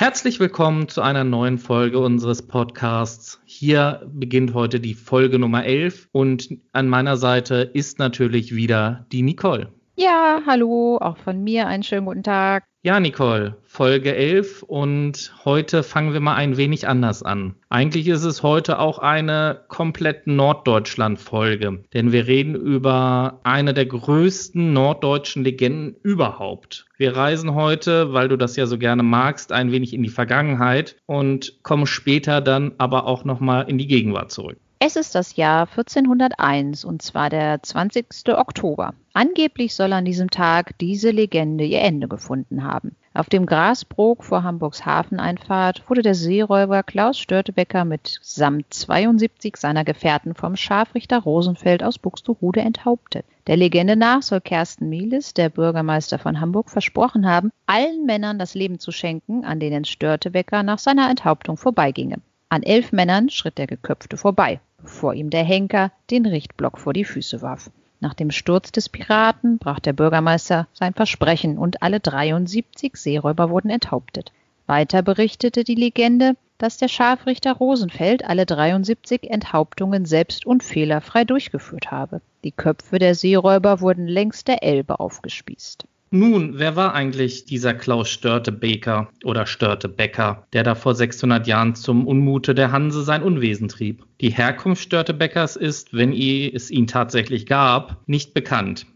[0.00, 3.38] Herzlich willkommen zu einer neuen Folge unseres Podcasts.
[3.44, 9.20] Hier beginnt heute die Folge Nummer 11 und an meiner Seite ist natürlich wieder die
[9.20, 9.74] Nicole.
[9.96, 12.64] Ja, hallo, auch von mir einen schönen guten Tag.
[12.82, 17.56] Ja, Nicole, Folge 11 und heute fangen wir mal ein wenig anders an.
[17.68, 24.72] Eigentlich ist es heute auch eine komplett Norddeutschland-Folge, denn wir reden über eine der größten
[24.72, 26.86] norddeutschen Legenden überhaupt.
[26.96, 30.96] Wir reisen heute, weil du das ja so gerne magst, ein wenig in die Vergangenheit
[31.04, 34.56] und kommen später dann aber auch nochmal in die Gegenwart zurück.
[34.82, 38.06] Es ist das Jahr 1401 und zwar der 20.
[38.28, 38.94] Oktober.
[39.12, 42.96] Angeblich soll an diesem Tag diese Legende ihr Ende gefunden haben.
[43.12, 49.84] Auf dem Grasbrook vor Hamburgs Hafeneinfahrt wurde der Seeräuber Klaus Störtebecker mit samt 72 seiner
[49.84, 53.26] Gefährten vom Scharfrichter Rosenfeld aus Buxtehude enthauptet.
[53.48, 58.54] Der Legende nach soll Kersten Mieles, der Bürgermeister von Hamburg, versprochen haben, allen Männern das
[58.54, 62.16] Leben zu schenken, an denen Störtebecker nach seiner Enthauptung vorbeiginge.
[62.48, 67.04] An elf Männern schritt der Geköpfte vorbei bevor ihm der Henker den Richtblock vor die
[67.04, 67.70] Füße warf.
[68.00, 73.70] Nach dem Sturz des Piraten brach der Bürgermeister sein Versprechen und alle 73 Seeräuber wurden
[73.70, 74.32] enthauptet.
[74.66, 81.90] Weiter berichtete die Legende, dass der Scharfrichter Rosenfeld alle 73 Enthauptungen selbst und fehlerfrei durchgeführt
[81.90, 82.20] habe.
[82.44, 85.84] Die Köpfe der Seeräuber wurden längs der Elbe aufgespießt.
[86.12, 92.04] Nun, wer war eigentlich dieser Klaus Störtebeker oder Störtebecker, der da vor 600 Jahren zum
[92.08, 94.04] Unmute der Hanse sein Unwesen trieb?
[94.20, 98.86] Die Herkunft Störtebeckers ist, wenn es ihn tatsächlich gab, nicht bekannt.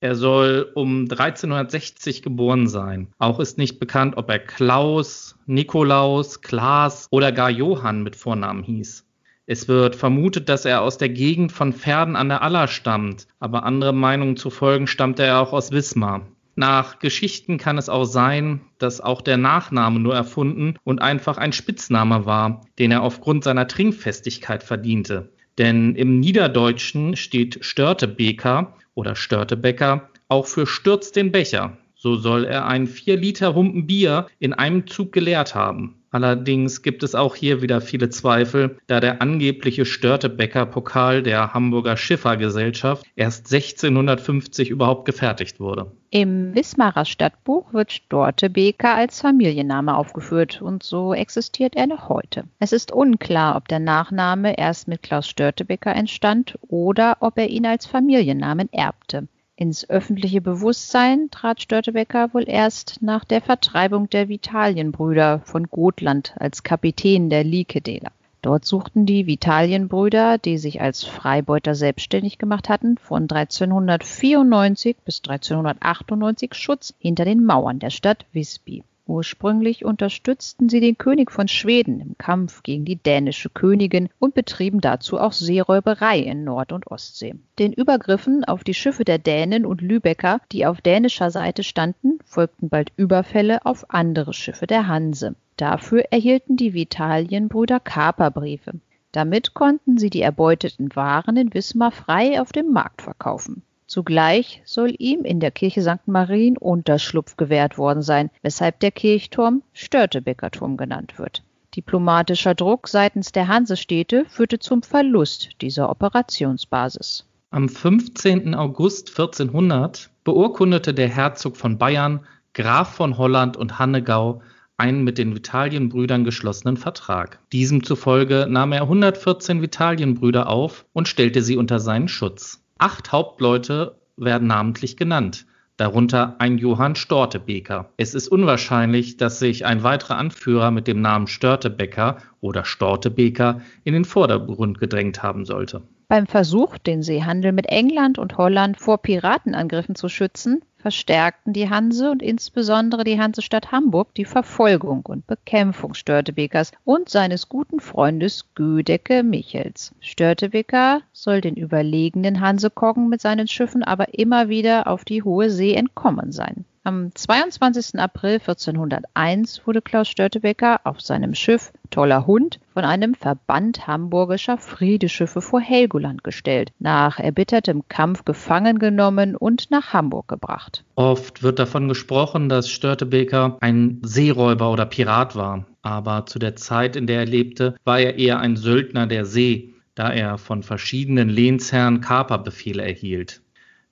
[0.00, 3.08] Er soll um 1360 geboren sein.
[3.16, 9.06] Auch ist nicht bekannt, ob er Klaus, Nikolaus, Klaas oder gar Johann mit Vornamen hieß.
[9.46, 13.62] Es wird vermutet, dass er aus der Gegend von Pferden an der Aller stammt, aber
[13.62, 16.26] andere Meinungen zu folgen stammt er auch aus Wismar.
[16.58, 21.52] Nach Geschichten kann es auch sein, dass auch der Nachname nur erfunden und einfach ein
[21.52, 25.30] Spitzname war, den er aufgrund seiner Trinkfestigkeit verdiente.
[25.56, 31.78] Denn im Niederdeutschen steht Störtebeker oder Störtebecker auch für Stürz den Becher.
[32.00, 35.96] So soll er einen 4 Liter Humpen Bier in einem Zug geleert haben.
[36.10, 43.04] Allerdings gibt es auch hier wieder viele Zweifel, da der angebliche Störtebecker-Pokal der Hamburger Schiffergesellschaft
[43.16, 45.90] erst 1650 überhaupt gefertigt wurde.
[46.10, 52.44] Im Wismarer Stadtbuch wird Störtebeker als Familienname aufgeführt und so existiert er noch heute.
[52.60, 57.66] Es ist unklar, ob der Nachname erst mit Klaus Störtebeker entstand oder ob er ihn
[57.66, 59.26] als Familiennamen erbte.
[59.60, 66.62] Ins öffentliche Bewusstsein trat Störtebeker wohl erst nach der Vertreibung der Vitalienbrüder von Gotland als
[66.62, 68.12] Kapitän der Likedeler.
[68.40, 76.54] Dort suchten die Vitalienbrüder, die sich als Freibeuter selbstständig gemacht hatten, von 1394 bis 1398
[76.54, 78.84] Schutz hinter den Mauern der Stadt Visby.
[79.08, 84.82] Ursprünglich unterstützten sie den König von Schweden im Kampf gegen die dänische Königin und betrieben
[84.82, 87.34] dazu auch Seeräuberei in Nord- und Ostsee.
[87.58, 92.68] Den Übergriffen auf die Schiffe der Dänen und Lübecker, die auf dänischer Seite standen, folgten
[92.68, 95.36] bald Überfälle auf andere Schiffe der Hanse.
[95.56, 98.72] Dafür erhielten die Vitalienbrüder Kaperbriefe.
[99.12, 103.62] Damit konnten sie die erbeuteten Waren in Wismar frei auf dem Markt verkaufen.
[103.88, 106.06] Zugleich soll ihm in der Kirche St.
[106.06, 111.42] Marien Unterschlupf gewährt worden sein, weshalb der Kirchturm Störtebeckerturm genannt wird.
[111.74, 117.24] Diplomatischer Druck seitens der Hansestädte führte zum Verlust dieser Operationsbasis.
[117.50, 118.54] Am 15.
[118.54, 124.42] August 1400 beurkundete der Herzog von Bayern, Graf von Holland und Hannegau
[124.76, 127.38] einen mit den Vitalienbrüdern geschlossenen Vertrag.
[127.52, 132.62] Diesem zufolge nahm er 114 Vitalienbrüder auf und stellte sie unter seinen Schutz.
[132.78, 135.46] Acht Hauptleute werden namentlich genannt,
[135.78, 137.90] darunter ein Johann Stortebeker.
[137.96, 143.94] Es ist unwahrscheinlich, dass sich ein weiterer Anführer mit dem Namen Störtebecker oder Stortebeker in
[143.94, 145.82] den Vordergrund gedrängt haben sollte.
[146.06, 152.10] Beim Versuch, den Seehandel mit England und Holland vor Piratenangriffen zu schützen, verstärkten die Hanse
[152.10, 159.22] und insbesondere die Hansestadt Hamburg die Verfolgung und Bekämpfung Störtebekers und seines guten Freundes Gödecke
[159.22, 159.92] Michels.
[160.00, 165.74] Störtebeker soll den überlegenen Hansekoggen mit seinen Schiffen aber immer wieder auf die hohe See
[165.74, 166.64] entkommen sein.
[166.88, 168.00] Am 22.
[168.00, 175.42] April 1401 wurde Klaus Störtebeker auf seinem Schiff Toller Hund von einem Verband hamburgischer Friedeschiffe
[175.42, 180.82] vor Helgoland gestellt, nach erbittertem Kampf gefangen genommen und nach Hamburg gebracht.
[180.94, 186.96] Oft wird davon gesprochen, dass Störtebeker ein Seeräuber oder Pirat war, aber zu der Zeit,
[186.96, 191.28] in der er lebte, war er eher ein Söldner der See, da er von verschiedenen
[191.28, 193.42] Lehnsherren Kaperbefehle erhielt.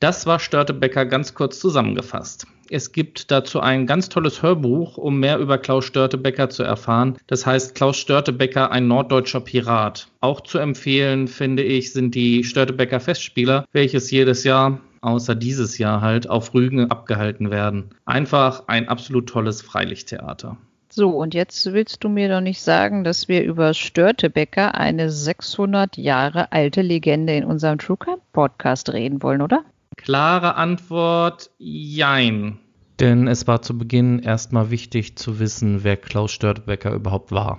[0.00, 2.46] Das war Störtebecker ganz kurz zusammengefasst.
[2.70, 7.16] Es gibt dazu ein ganz tolles Hörbuch, um mehr über Klaus Störtebecker zu erfahren.
[7.26, 10.08] Das heißt Klaus Störtebecker, ein norddeutscher Pirat.
[10.20, 16.00] Auch zu empfehlen, finde ich, sind die Störtebecker Festspieler, welches jedes Jahr außer dieses Jahr
[16.00, 17.90] halt auf Rügen abgehalten werden.
[18.04, 20.56] Einfach ein absolut tolles Freilichttheater.
[20.88, 25.96] So, und jetzt willst du mir doch nicht sagen, dass wir über Störtebecker, eine 600
[25.96, 29.64] Jahre alte Legende in unserem True Crime Podcast reden wollen, oder?
[29.96, 32.58] Klare Antwort, jein.
[33.00, 37.58] Denn es war zu Beginn erstmal wichtig zu wissen, wer Klaus Störtebecker überhaupt war.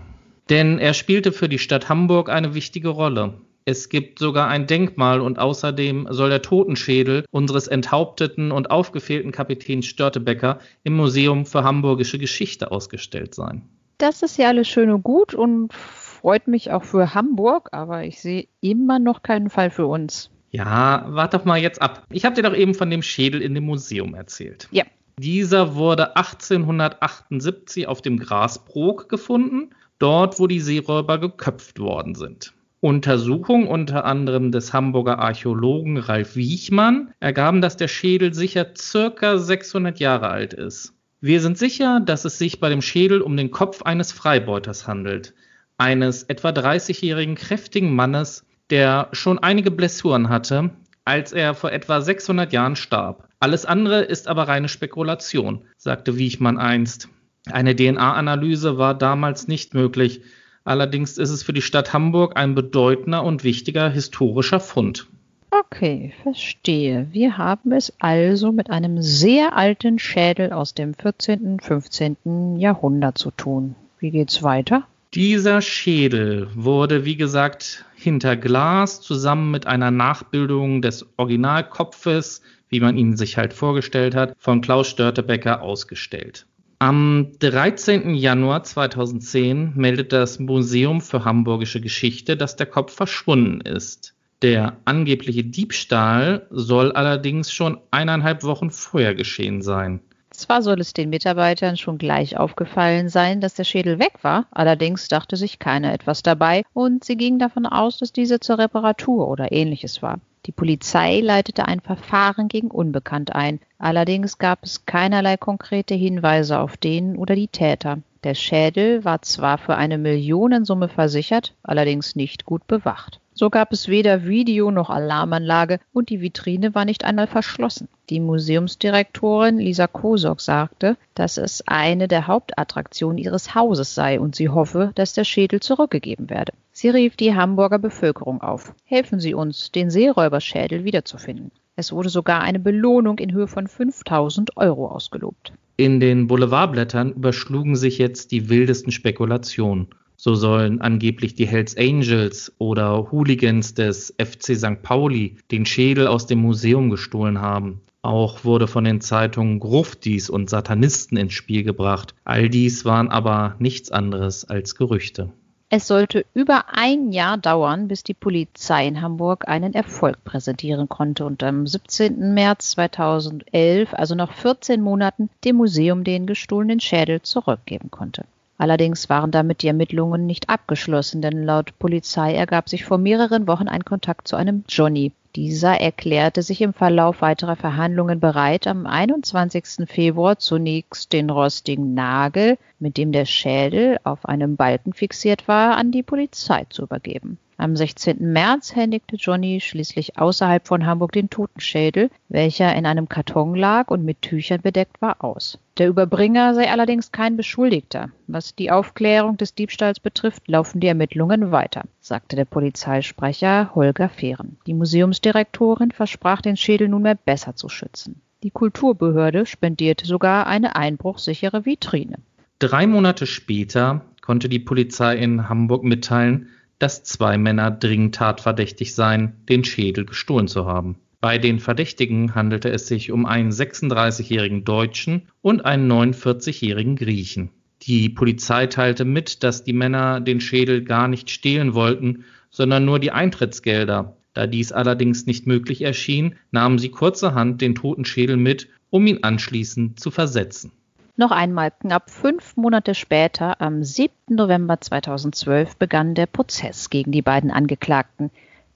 [0.50, 3.42] Denn er spielte für die Stadt Hamburg eine wichtige Rolle.
[3.66, 9.88] Es gibt sogar ein Denkmal und außerdem soll der Totenschädel unseres enthaupteten und aufgefehlten Kapitäns
[9.88, 13.68] Störtebecker im Museum für Hamburgische Geschichte ausgestellt sein.
[13.98, 18.22] Das ist ja alles schön und gut und freut mich auch für Hamburg, aber ich
[18.22, 20.32] sehe immer noch keinen Fall für uns.
[20.58, 22.04] Ja, warte doch mal jetzt ab.
[22.10, 24.68] Ich habe dir doch eben von dem Schädel in dem Museum erzählt.
[24.72, 24.86] Ja.
[25.20, 29.70] Dieser wurde 1878 auf dem Grasbrook gefunden,
[30.00, 32.54] dort wo die Seeräuber geköpft worden sind.
[32.80, 40.00] Untersuchungen unter anderem des Hamburger Archäologen Ralf Wiechmann ergaben, dass der Schädel sicher circa 600
[40.00, 40.96] Jahre alt ist.
[41.22, 45.36] Wir sind sicher, dass es sich bei dem Schädel um den Kopf eines Freibeuters handelt,
[45.78, 50.72] eines etwa 30-jährigen kräftigen Mannes, der schon einige Blessuren hatte,
[51.06, 53.28] als er vor etwa 600 Jahren starb.
[53.40, 57.10] Alles andere ist aber reine Spekulation, sagte Wiechmann einst.
[57.52, 60.22] Eine DNA-Analyse war damals nicht möglich.
[60.64, 65.08] Allerdings ist es für die Stadt Hamburg ein bedeutender und wichtiger historischer Fund.
[65.50, 67.08] Okay, verstehe.
[67.12, 72.58] Wir haben es also mit einem sehr alten Schädel aus dem 14., 15.
[72.58, 73.76] Jahrhundert zu tun.
[74.00, 74.86] Wie geht's weiter?
[75.14, 82.98] Dieser Schädel wurde, wie gesagt, hinter Glas zusammen mit einer Nachbildung des Originalkopfes, wie man
[82.98, 86.46] ihn sich halt vorgestellt hat, von Klaus Störtebecker ausgestellt.
[86.80, 88.14] Am 13.
[88.14, 94.14] Januar 2010 meldet das Museum für Hamburgische Geschichte, dass der Kopf verschwunden ist.
[94.44, 100.02] Der angebliche Diebstahl soll allerdings schon eineinhalb Wochen vorher geschehen sein.
[100.38, 105.08] Zwar soll es den Mitarbeitern schon gleich aufgefallen sein, dass der Schädel weg war, allerdings
[105.08, 109.52] dachte sich keiner etwas dabei und sie gingen davon aus, dass diese zur Reparatur oder
[109.52, 110.20] ähnliches war.
[110.46, 116.78] Die Polizei leitete ein Verfahren gegen Unbekannt ein, allerdings gab es keinerlei konkrete Hinweise auf
[116.78, 117.98] den oder die Täter.
[118.24, 123.20] Der Schädel war zwar für eine Millionensumme versichert, allerdings nicht gut bewacht.
[123.34, 127.88] So gab es weder Video noch Alarmanlage und die Vitrine war nicht einmal verschlossen.
[128.10, 134.50] Die Museumsdirektorin Lisa Kosok sagte, dass es eine der Hauptattraktionen ihres Hauses sei und sie
[134.50, 136.54] hoffe, dass der Schädel zurückgegeben werde.
[136.72, 138.74] Sie rief die Hamburger Bevölkerung auf.
[138.86, 141.52] Helfen Sie uns, den Seeräuberschädel wiederzufinden.
[141.76, 145.54] Es wurde sogar eine Belohnung in Höhe von 5000 Euro ausgelobt.
[145.80, 149.86] In den Boulevardblättern überschlugen sich jetzt die wildesten Spekulationen.
[150.16, 154.82] So sollen angeblich die Hells Angels oder Hooligans des FC St.
[154.82, 157.82] Pauli den Schädel aus dem Museum gestohlen haben.
[158.02, 162.16] Auch wurde von den Zeitungen Gruftis und Satanisten ins Spiel gebracht.
[162.24, 165.32] All dies waren aber nichts anderes als Gerüchte.
[165.70, 171.26] Es sollte über ein Jahr dauern, bis die Polizei in Hamburg einen Erfolg präsentieren konnte
[171.26, 172.34] und am 17.
[172.34, 178.24] März 2011, also nach 14 Monaten, dem Museum den gestohlenen Schädel zurückgeben konnte.
[178.58, 183.68] Allerdings waren damit die Ermittlungen nicht abgeschlossen, denn laut Polizei ergab sich vor mehreren Wochen
[183.68, 185.12] ein Kontakt zu einem Johnny.
[185.38, 189.88] Dieser erklärte sich im Verlauf weiterer Verhandlungen bereit, am 21.
[189.88, 195.92] Februar zunächst den rostigen Nagel, mit dem der Schädel auf einem Balken fixiert war, an
[195.92, 197.38] die Polizei zu übergeben.
[197.60, 198.18] Am 16.
[198.20, 204.06] März händigte Johnny schließlich außerhalb von Hamburg den Totenschädel, welcher in einem Karton lag und
[204.06, 205.58] mit Tüchern bedeckt war, aus.
[205.80, 208.12] Der Überbringer sei allerdings kein Beschuldigter.
[208.28, 214.58] Was die Aufklärung des Diebstahls betrifft, laufen die Ermittlungen weiter, sagte der Polizeisprecher Holger Fehren.
[214.68, 218.22] Die Museumsdirektorin versprach, den Schädel nunmehr besser zu schützen.
[218.44, 222.20] Die Kulturbehörde spendierte sogar eine einbruchsichere Vitrine.
[222.60, 229.34] Drei Monate später konnte die Polizei in Hamburg mitteilen, dass zwei Männer dringend tatverdächtig seien,
[229.50, 230.98] den Schädel gestohlen zu haben.
[231.20, 237.50] Bei den Verdächtigen handelte es sich um einen 36-jährigen Deutschen und einen 49-jährigen Griechen.
[237.84, 243.00] Die Polizei teilte mit, dass die Männer den Schädel gar nicht stehlen wollten, sondern nur
[243.00, 244.18] die Eintrittsgelder.
[244.34, 249.24] Da dies allerdings nicht möglich erschien, nahmen sie kurzerhand den toten Schädel mit, um ihn
[249.24, 250.72] anschließend zu versetzen.
[251.20, 254.14] Noch einmal knapp fünf Monate später, am 7.
[254.30, 258.30] November 2012, begann der Prozess gegen die beiden Angeklagten,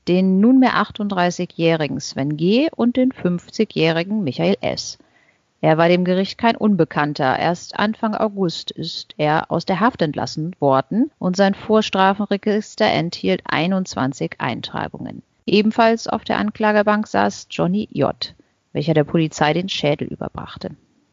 [0.08, 2.68] den nunmehr 38-jährigen Sven G.
[2.76, 4.98] und den 50-jährigen Michael S.
[5.62, 7.38] Er war dem Gericht kein Unbekannter.
[7.38, 14.38] Erst Anfang August ist er aus der Haft entlassen worden und sein Vorstrafenregister enthielt 21
[14.40, 15.22] Eintragungen.
[15.46, 18.34] Ebenfalls auf der Anklagebank saß Johnny J.,
[18.74, 20.72] welcher der Polizei den Schädel überbrachte.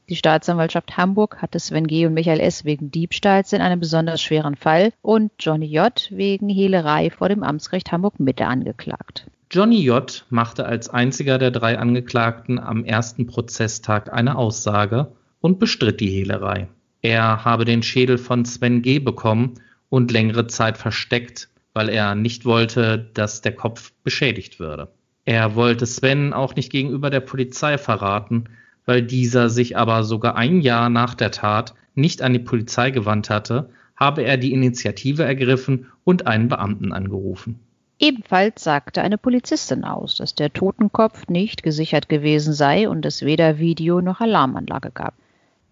[0.09, 2.07] Die Staatsanwaltschaft Hamburg hatte Sven G.
[2.07, 2.65] und Michael S.
[2.65, 5.93] wegen Diebstahls in einem besonders schweren Fall und Johnny J.
[6.11, 9.27] wegen Hehlerei vor dem Amtsgericht Hamburg-Mitte angeklagt.
[9.50, 10.25] Johnny J.
[10.31, 16.69] machte als einziger der drei Angeklagten am ersten Prozesstag eine Aussage und bestritt die Hehlerei.
[17.03, 19.00] Er habe den Schädel von Sven G.
[19.00, 19.61] bekommen
[19.91, 24.88] und längere Zeit versteckt, weil er nicht wollte, dass der Kopf beschädigt würde.
[25.27, 28.49] Er wollte Sven auch nicht gegenüber der Polizei verraten,
[28.88, 33.28] weil dieser sich aber sogar ein Jahr nach der Tat nicht an die Polizei gewandt
[33.28, 37.61] hatte, habe er die Initiative ergriffen und einen Beamten angerufen.
[37.99, 43.59] Ebenfalls sagte eine Polizistin aus, dass der Totenkopf nicht gesichert gewesen sei und es weder
[43.59, 45.12] Video noch Alarmanlage gab.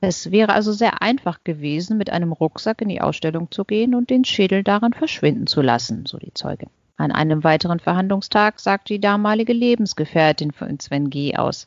[0.02, 4.10] Es wäre also sehr einfach gewesen, mit einem Rucksack in die Ausstellung zu gehen und
[4.10, 6.68] den Schädel darin verschwinden zu lassen, so die Zeugin.
[6.98, 11.34] An einem weiteren Verhandlungstag sagte die damalige Lebensgefährtin von Sven G.
[11.34, 11.66] aus.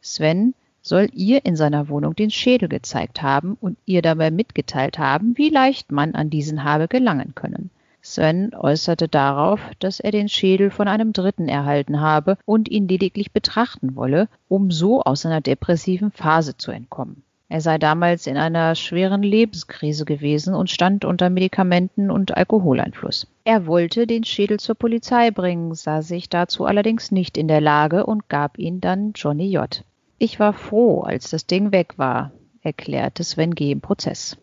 [0.00, 0.54] Sven
[0.88, 5.50] soll ihr in seiner Wohnung den Schädel gezeigt haben und ihr dabei mitgeteilt haben, wie
[5.50, 7.70] leicht man an diesen habe gelangen können.
[8.00, 13.32] Sven äußerte darauf, dass er den Schädel von einem Dritten erhalten habe und ihn lediglich
[13.32, 17.22] betrachten wolle, um so aus seiner depressiven Phase zu entkommen.
[17.50, 23.26] Er sei damals in einer schweren Lebenskrise gewesen und stand unter Medikamenten und Alkoholeinfluss.
[23.44, 28.04] Er wollte den Schädel zur Polizei bringen, sah sich dazu allerdings nicht in der Lage
[28.04, 29.82] und gab ihn dann Johnny J.
[30.20, 33.70] Ich war froh, als das Ding weg war, erklärte Sven G.
[33.70, 34.36] im Prozess.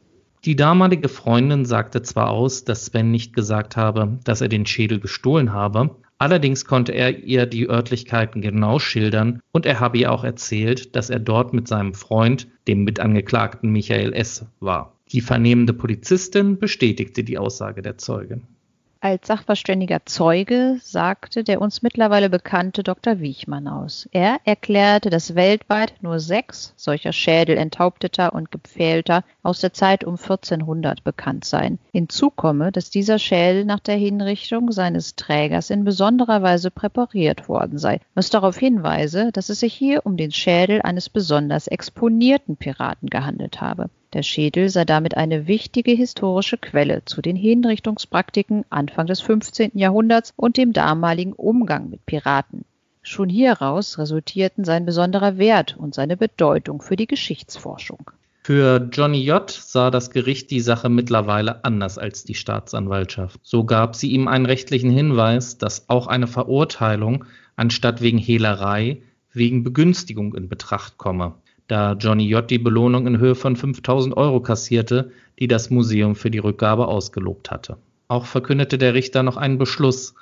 [0.46, 5.01] Die damalige Freundin sagte zwar aus, dass Sven nicht gesagt habe, dass er den Schädel
[5.01, 10.24] gestohlen habe, allerdings konnte er ihr die Örtlichkeiten genau schildern und er habe ihr auch
[10.24, 14.96] erzählt, dass er dort mit seinem Freund, dem Mitangeklagten Michael S., war.
[15.12, 18.48] Die vernehmende Polizistin bestätigte die Aussage der Zeugin.
[19.05, 23.19] Als sachverständiger Zeuge sagte der uns mittlerweile bekannte Dr.
[23.19, 24.09] Wiechmann aus.
[24.12, 30.15] Er erklärte, dass weltweit nur sechs solcher Schädel enthaupteter und gepfählter aus der Zeit um
[30.15, 31.77] 1400 bekannt seien.
[31.91, 37.77] Hinzu komme, dass dieser Schädel nach der Hinrichtung seines Trägers in besonderer Weise präpariert worden
[37.77, 43.12] sei, was darauf hinweise, dass es sich hier um den Schädel eines besonders exponierten Piraten
[43.12, 43.91] gehandelt habe.
[44.15, 49.72] Der Schädel sei damit eine wichtige historische Quelle zu den Hinrichtungspraktiken Anfang des 15.
[49.74, 52.63] Jahrhunderts und dem damaligen Umgang mit Piraten.
[53.01, 58.10] Schon hieraus resultierten sein besonderer Wert und seine Bedeutung für die Geschichtsforschung.
[58.43, 59.51] Für Johnny J.
[59.51, 63.41] sah das Gericht die Sache mittlerweile anders als die Staatsanwaltschaft.
[63.43, 67.25] So gab sie ihm einen rechtlichen Hinweis, dass auch eine Verurteilung
[67.57, 69.01] anstatt wegen Hehlerei
[69.34, 71.34] wegen Begünstigung in Betracht komme
[71.67, 72.50] da Johnny J.
[72.50, 77.51] die Belohnung in Höhe von 5000 Euro kassierte, die das Museum für die Rückgabe ausgelobt
[77.51, 77.77] hatte.
[78.07, 80.13] Auch verkündete der Richter noch einen Beschluss.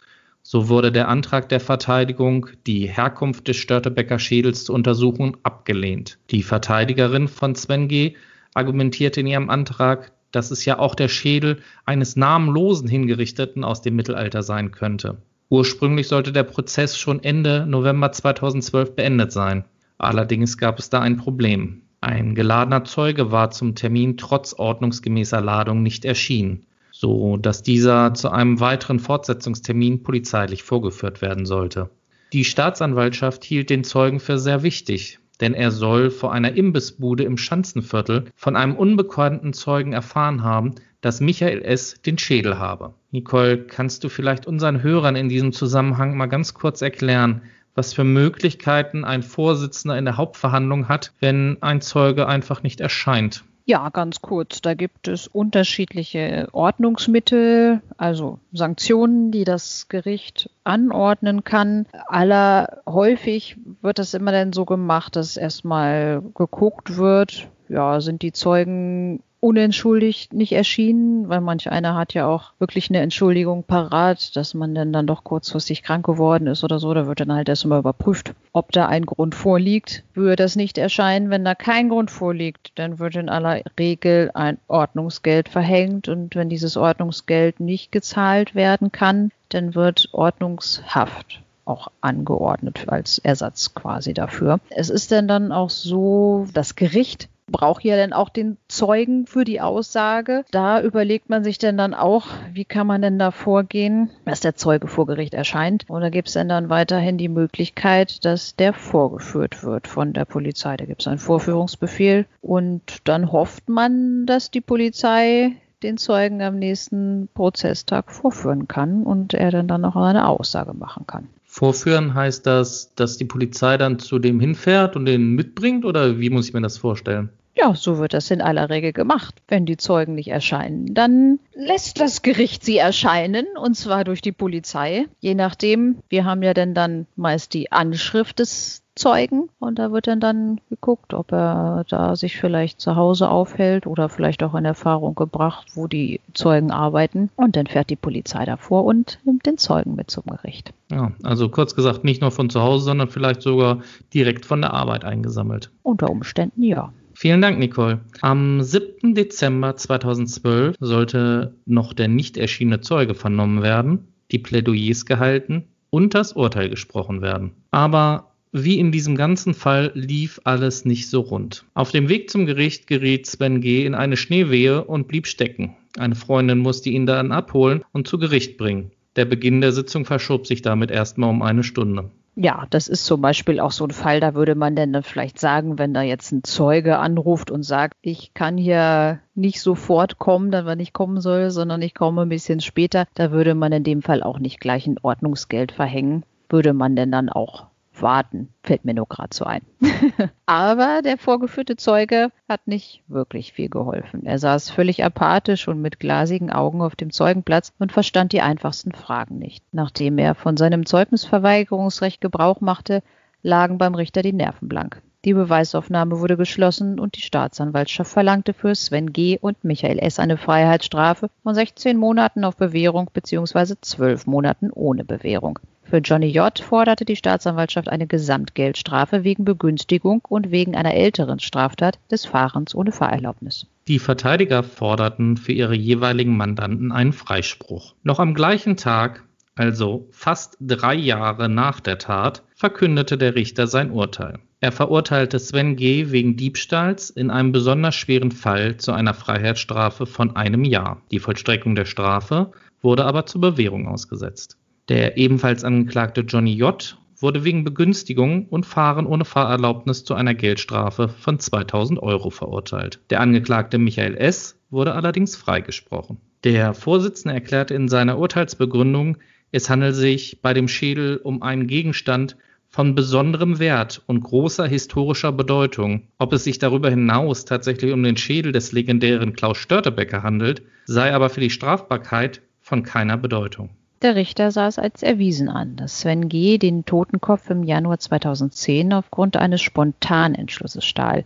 [0.41, 6.17] So wurde der Antrag der Verteidigung, die Herkunft des Störtebecker Schädels zu untersuchen, abgelehnt.
[6.31, 8.15] Die Verteidigerin von Sven G.
[8.53, 13.95] argumentierte in ihrem Antrag, dass es ja auch der Schädel eines namenlosen Hingerichteten aus dem
[13.95, 15.17] Mittelalter sein könnte.
[15.49, 19.65] Ursprünglich sollte der Prozess schon Ende November 2012 beendet sein.
[20.03, 21.81] Allerdings gab es da ein Problem.
[22.01, 28.29] Ein geladener Zeuge war zum Termin trotz ordnungsgemäßer Ladung nicht erschienen, so dass dieser zu
[28.29, 31.89] einem weiteren Fortsetzungstermin polizeilich vorgeführt werden sollte.
[32.33, 37.37] Die Staatsanwaltschaft hielt den Zeugen für sehr wichtig, denn er soll vor einer Imbissbude im
[37.37, 42.01] Schanzenviertel von einem unbekannten Zeugen erfahren haben, dass Michael S.
[42.01, 42.93] den Schädel habe.
[43.11, 47.43] Nicole, kannst du vielleicht unseren Hörern in diesem Zusammenhang mal ganz kurz erklären,
[47.75, 53.43] was für Möglichkeiten ein Vorsitzender in der Hauptverhandlung hat, wenn ein Zeuge einfach nicht erscheint.
[53.65, 54.61] Ja, ganz kurz.
[54.61, 61.85] Da gibt es unterschiedliche Ordnungsmittel, also Sanktionen, die das Gericht anordnen kann.
[62.07, 68.31] Aller häufig wird das immer dann so gemacht, dass erstmal geguckt wird, ja, sind die
[68.31, 74.53] Zeugen unentschuldigt nicht erschienen, weil manch einer hat ja auch wirklich eine Entschuldigung parat, dass
[74.53, 76.93] man denn dann doch kurzfristig krank geworden ist oder so.
[76.93, 80.05] Da wird dann halt erstmal überprüft, ob da ein Grund vorliegt.
[80.13, 84.59] Würde das nicht erscheinen, wenn da kein Grund vorliegt, dann wird in aller Regel ein
[84.69, 92.85] Ordnungsgeld verhängt und wenn dieses Ordnungsgeld nicht gezahlt werden kann, dann wird Ordnungshaft auch angeordnet
[92.87, 94.59] als Ersatz quasi dafür.
[94.69, 99.45] Es ist denn dann auch so, das Gericht braucht ja dann auch den Zeugen für
[99.45, 100.43] die Aussage.
[100.51, 104.55] Da überlegt man sich denn dann auch, wie kann man denn da vorgehen, dass der
[104.55, 105.85] Zeuge vor Gericht erscheint.
[105.87, 110.25] Und da gibt es dann, dann weiterhin die Möglichkeit, dass der vorgeführt wird von der
[110.25, 110.75] Polizei.
[110.75, 116.57] Da gibt es einen Vorführungsbefehl und dann hofft man, dass die Polizei den Zeugen am
[116.57, 121.27] nächsten Prozesstag vorführen kann und er dann, dann noch eine Aussage machen kann.
[121.45, 126.31] Vorführen heißt das, dass die Polizei dann zu dem hinfährt und den mitbringt oder wie
[126.31, 127.29] muss ich mir das vorstellen?
[127.55, 129.35] Ja, so wird das in aller Regel gemacht.
[129.47, 134.31] Wenn die Zeugen nicht erscheinen, dann lässt das Gericht sie erscheinen und zwar durch die
[134.31, 135.05] Polizei.
[135.19, 140.05] Je nachdem, wir haben ja denn dann meist die Anschrift des Zeugen und da wird
[140.05, 144.65] dann dann geguckt, ob er da sich vielleicht zu Hause aufhält oder vielleicht auch in
[144.65, 149.57] Erfahrung gebracht, wo die Zeugen arbeiten und dann fährt die Polizei davor und nimmt den
[149.57, 150.73] Zeugen mit zum Gericht.
[150.91, 153.79] Ja, also kurz gesagt nicht nur von zu Hause, sondern vielleicht sogar
[154.13, 155.71] direkt von der Arbeit eingesammelt.
[155.81, 156.93] Unter Umständen ja.
[157.15, 158.01] Vielen Dank, Nicole.
[158.21, 159.13] Am 7.
[159.13, 166.33] Dezember 2012 sollte noch der nicht erschienene Zeuge vernommen werden, die Plädoyers gehalten und das
[166.33, 167.51] Urteil gesprochen werden.
[167.71, 171.65] Aber wie in diesem ganzen Fall lief alles nicht so rund.
[171.73, 173.85] Auf dem Weg zum Gericht geriet Sven G.
[173.85, 175.75] in eine Schneewehe und blieb stecken.
[175.97, 178.91] Eine Freundin musste ihn dann abholen und zu Gericht bringen.
[179.15, 182.09] Der Beginn der Sitzung verschob sich damit erstmal um eine Stunde.
[182.35, 185.39] Ja, das ist zum Beispiel auch so ein Fall, da würde man denn dann vielleicht
[185.39, 190.49] sagen, wenn da jetzt ein Zeuge anruft und sagt, ich kann hier nicht sofort kommen,
[190.49, 193.83] dann wann ich kommen soll, sondern ich komme ein bisschen später, da würde man in
[193.83, 196.23] dem Fall auch nicht gleich ein Ordnungsgeld verhängen.
[196.49, 197.67] Würde man denn dann auch
[198.01, 199.61] warten, fällt mir nur gerade so ein.
[200.45, 204.25] Aber der vorgeführte Zeuge hat nicht wirklich viel geholfen.
[204.25, 208.91] Er saß völlig apathisch und mit glasigen Augen auf dem Zeugenplatz und verstand die einfachsten
[208.93, 209.63] Fragen nicht.
[209.71, 213.03] Nachdem er von seinem Zeugnisverweigerungsrecht Gebrauch machte,
[213.41, 215.01] lagen beim Richter die Nerven blank.
[215.25, 219.37] Die Beweisaufnahme wurde geschlossen und die Staatsanwaltschaft verlangte für Sven G.
[219.39, 220.19] und Michael S.
[220.19, 223.75] eine Freiheitsstrafe von 16 Monaten auf Bewährung bzw.
[223.79, 225.59] 12 Monaten ohne Bewährung.
[225.83, 226.59] Für Johnny J.
[226.59, 232.91] forderte die Staatsanwaltschaft eine Gesamtgeldstrafe wegen Begünstigung und wegen einer älteren Straftat des Fahrens ohne
[232.91, 233.67] Fahrerlaubnis.
[233.87, 237.95] Die Verteidiger forderten für ihre jeweiligen Mandanten einen Freispruch.
[238.03, 239.23] Noch am gleichen Tag,
[239.55, 244.39] also fast drei Jahre nach der Tat, verkündete der Richter sein Urteil.
[244.63, 246.11] Er verurteilte Sven G.
[246.11, 251.01] wegen Diebstahls in einem besonders schweren Fall zu einer Freiheitsstrafe von einem Jahr.
[251.11, 254.57] Die Vollstreckung der Strafe wurde aber zur Bewährung ausgesetzt.
[254.87, 256.97] Der ebenfalls angeklagte Johnny J.
[257.17, 263.01] wurde wegen Begünstigung und Fahren ohne Fahrerlaubnis zu einer Geldstrafe von 2000 Euro verurteilt.
[263.09, 264.57] Der Angeklagte Michael S.
[264.69, 266.19] wurde allerdings freigesprochen.
[266.45, 269.17] Der Vorsitzende erklärte in seiner Urteilsbegründung,
[269.51, 272.37] es handelt sich bei dem Schädel um einen Gegenstand
[272.73, 276.07] von besonderem Wert und großer historischer Bedeutung.
[276.17, 281.13] Ob es sich darüber hinaus tatsächlich um den Schädel des legendären Klaus Störtebecker handelt, sei
[281.13, 283.69] aber für die Strafbarkeit von keiner Bedeutung.
[284.01, 286.57] Der Richter sah es als erwiesen an, dass Sven G.
[286.57, 291.25] den Totenkopf im Januar 2010 aufgrund eines Spontanentschlusses stahl.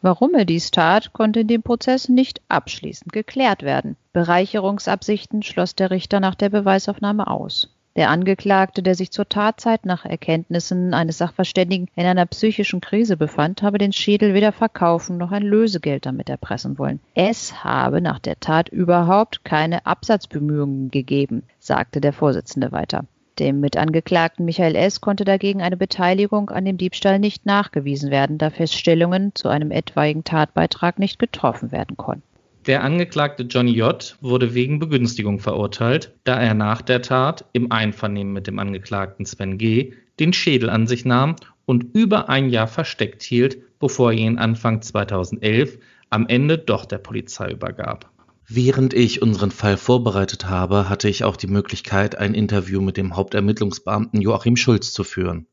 [0.00, 3.96] Warum er dies tat, konnte in dem Prozess nicht abschließend geklärt werden.
[4.12, 7.73] Bereicherungsabsichten schloss der Richter nach der Beweisaufnahme aus.
[7.96, 13.62] Der Angeklagte, der sich zur Tatzeit nach Erkenntnissen eines Sachverständigen in einer psychischen Krise befand,
[13.62, 16.98] habe den Schädel weder verkaufen noch ein Lösegeld damit erpressen wollen.
[17.14, 23.04] Es habe nach der Tat überhaupt keine Absatzbemühungen gegeben, sagte der Vorsitzende weiter.
[23.38, 25.00] Dem Mitangeklagten Michael S.
[25.00, 30.24] konnte dagegen eine Beteiligung an dem Diebstahl nicht nachgewiesen werden, da Feststellungen zu einem etwaigen
[30.24, 32.33] Tatbeitrag nicht getroffen werden konnten.
[32.66, 34.16] Der Angeklagte Johnny J.
[34.22, 39.58] wurde wegen Begünstigung verurteilt, da er nach der Tat im Einvernehmen mit dem Angeklagten Sven
[39.58, 39.92] G.
[40.18, 44.80] den Schädel an sich nahm und über ein Jahr versteckt hielt, bevor er ihn Anfang
[44.80, 48.10] 2011 am Ende doch der Polizei übergab.
[48.48, 53.14] Während ich unseren Fall vorbereitet habe, hatte ich auch die Möglichkeit, ein Interview mit dem
[53.14, 55.46] Hauptermittlungsbeamten Joachim Schulz zu führen.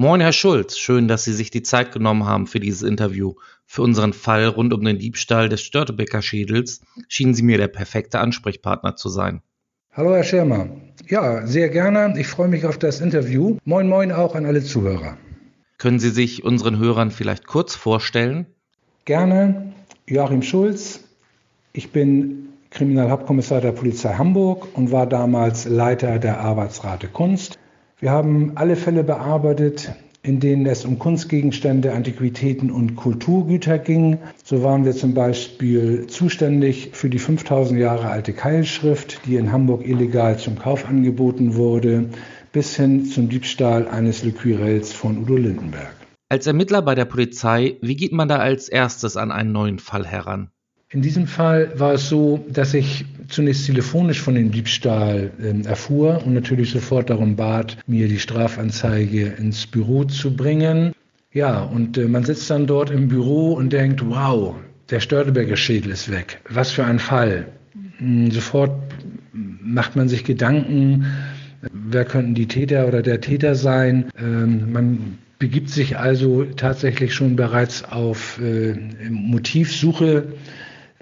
[0.00, 3.34] Moin, Herr Schulz, schön, dass Sie sich die Zeit genommen haben für dieses Interview.
[3.66, 8.18] Für unseren Fall rund um den Diebstahl des Störtebecker Schädels schienen Sie mir der perfekte
[8.18, 9.42] Ansprechpartner zu sein.
[9.92, 10.70] Hallo, Herr Schirmer.
[11.06, 12.18] Ja, sehr gerne.
[12.18, 13.58] Ich freue mich auf das Interview.
[13.66, 15.18] Moin, moin auch an alle Zuhörer.
[15.76, 18.46] Können Sie sich unseren Hörern vielleicht kurz vorstellen?
[19.04, 19.74] Gerne.
[20.06, 21.04] Joachim Schulz.
[21.74, 27.59] Ich bin Kriminalhauptkommissar der Polizei Hamburg und war damals Leiter der Arbeitsrate Kunst.
[28.00, 34.16] Wir haben alle Fälle bearbeitet, in denen es um Kunstgegenstände, Antiquitäten und Kulturgüter ging.
[34.42, 39.86] So waren wir zum Beispiel zuständig für die 5000 Jahre alte Keilschrift, die in Hamburg
[39.86, 42.08] illegal zum Kauf angeboten wurde,
[42.52, 45.94] bis hin zum Diebstahl eines Lequirells von Udo Lindenberg.
[46.30, 50.06] Als Ermittler bei der Polizei, wie geht man da als erstes an einen neuen Fall
[50.06, 50.50] heran?
[50.92, 56.22] In diesem Fall war es so, dass ich zunächst telefonisch von dem Diebstahl äh, erfuhr
[56.26, 60.92] und natürlich sofort darum bat, mir die Strafanzeige ins Büro zu bringen.
[61.32, 64.56] Ja, und äh, man sitzt dann dort im Büro und denkt, wow,
[64.90, 66.40] der Störteberger Schädel ist weg.
[66.48, 67.46] Was für ein Fall.
[67.98, 68.72] Hm, sofort
[69.32, 71.06] macht man sich Gedanken,
[71.72, 74.06] wer könnten die Täter oder der Täter sein.
[74.18, 78.74] Ähm, man begibt sich also tatsächlich schon bereits auf äh,
[79.08, 80.34] Motivsuche.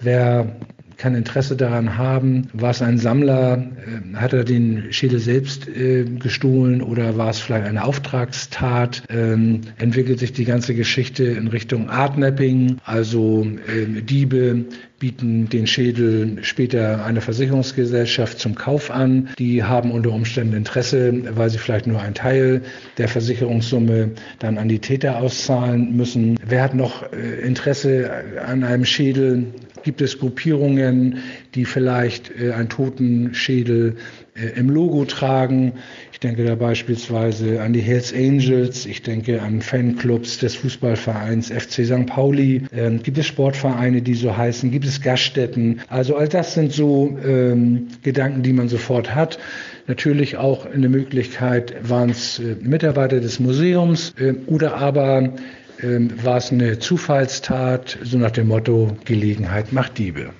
[0.00, 0.56] Wer
[0.98, 2.48] kann Interesse daran haben?
[2.52, 3.56] War es ein Sammler?
[3.56, 9.04] Äh, hat er den Schädel selbst äh, gestohlen oder war es vielleicht eine Auftragstat?
[9.08, 14.66] Ähm, entwickelt sich die ganze Geschichte in Richtung Artnapping, also äh, Diebe,
[14.98, 19.28] bieten den Schädel später einer Versicherungsgesellschaft zum Kauf an.
[19.38, 22.62] Die haben unter Umständen Interesse, weil sie vielleicht nur einen Teil
[22.96, 26.36] der Versicherungssumme dann an die Täter auszahlen müssen.
[26.44, 28.10] Wer hat noch äh, Interesse
[28.44, 29.46] an einem Schädel?
[29.84, 31.18] Gibt es Gruppierungen,
[31.54, 33.96] die vielleicht äh, einen toten Schädel
[34.34, 35.74] äh, im Logo tragen?
[36.18, 41.86] Ich denke da beispielsweise an die Hells Angels, ich denke an Fanclubs des Fußballvereins FC
[41.86, 42.06] St.
[42.06, 42.64] Pauli.
[42.76, 44.72] Ähm, gibt es Sportvereine, die so heißen?
[44.72, 45.80] Gibt es Gaststätten?
[45.88, 49.38] Also all das sind so ähm, Gedanken, die man sofort hat.
[49.86, 55.34] Natürlich auch eine Möglichkeit, waren es äh, Mitarbeiter des Museums äh, oder aber
[55.80, 60.30] äh, war es eine Zufallstat, so nach dem Motto Gelegenheit macht Diebe.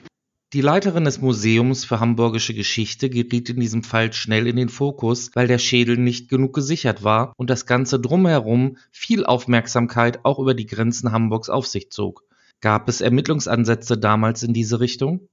[0.55, 5.31] Die Leiterin des Museums für Hamburgische Geschichte geriet in diesem Fall schnell in den Fokus,
[5.35, 10.55] weil der Schädel nicht genug gesichert war und das Ganze drumherum viel Aufmerksamkeit auch über
[10.55, 12.25] die Grenzen Hamburgs auf sich zog.
[12.63, 15.29] Gab es Ermittlungsansätze damals in diese Richtung?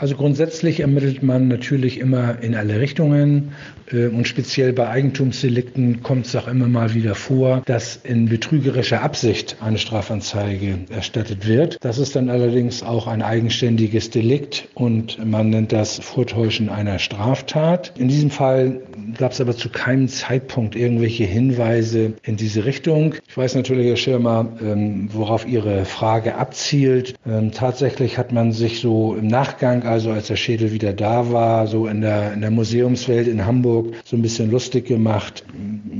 [0.00, 3.52] Also grundsätzlich ermittelt man natürlich immer in alle Richtungen
[3.92, 9.02] äh, und speziell bei Eigentumsdelikten kommt es auch immer mal wieder vor, dass in betrügerischer
[9.02, 11.76] Absicht eine Strafanzeige erstattet wird.
[11.82, 17.92] Das ist dann allerdings auch ein eigenständiges Delikt und man nennt das Vortäuschen einer Straftat.
[17.98, 18.80] In diesem Fall
[19.18, 23.16] gab es aber zu keinem Zeitpunkt irgendwelche Hinweise in diese Richtung.
[23.28, 27.16] Ich weiß natürlich, Herr Schirmer, ähm, worauf Ihre Frage abzielt.
[27.26, 31.66] Ähm, tatsächlich hat man sich so im Nachgang also als der Schädel wieder da war,
[31.66, 35.44] so in der, in der Museumswelt in Hamburg so ein bisschen lustig gemacht,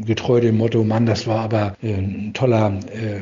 [0.06, 3.20] getreu dem Motto, Mann, das war aber äh, ein toller äh,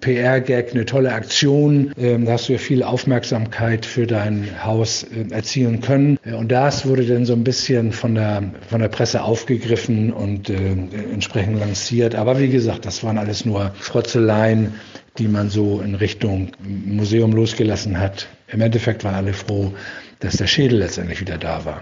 [0.00, 1.92] PR-Gag, eine tolle Aktion.
[1.98, 6.18] Ähm, da hast du ja viel Aufmerksamkeit für dein Haus äh, erzielen können.
[6.24, 10.50] Äh, und das wurde dann so ein bisschen von der, von der Presse aufgegriffen und
[10.50, 10.54] äh,
[11.12, 12.14] entsprechend lanciert.
[12.14, 14.74] Aber wie gesagt, das waren alles nur Frotzeleien,
[15.20, 18.28] die man so in Richtung Museum losgelassen hat.
[18.48, 19.72] Im Endeffekt waren alle froh,
[20.18, 21.78] dass der Schädel letztendlich wieder da war.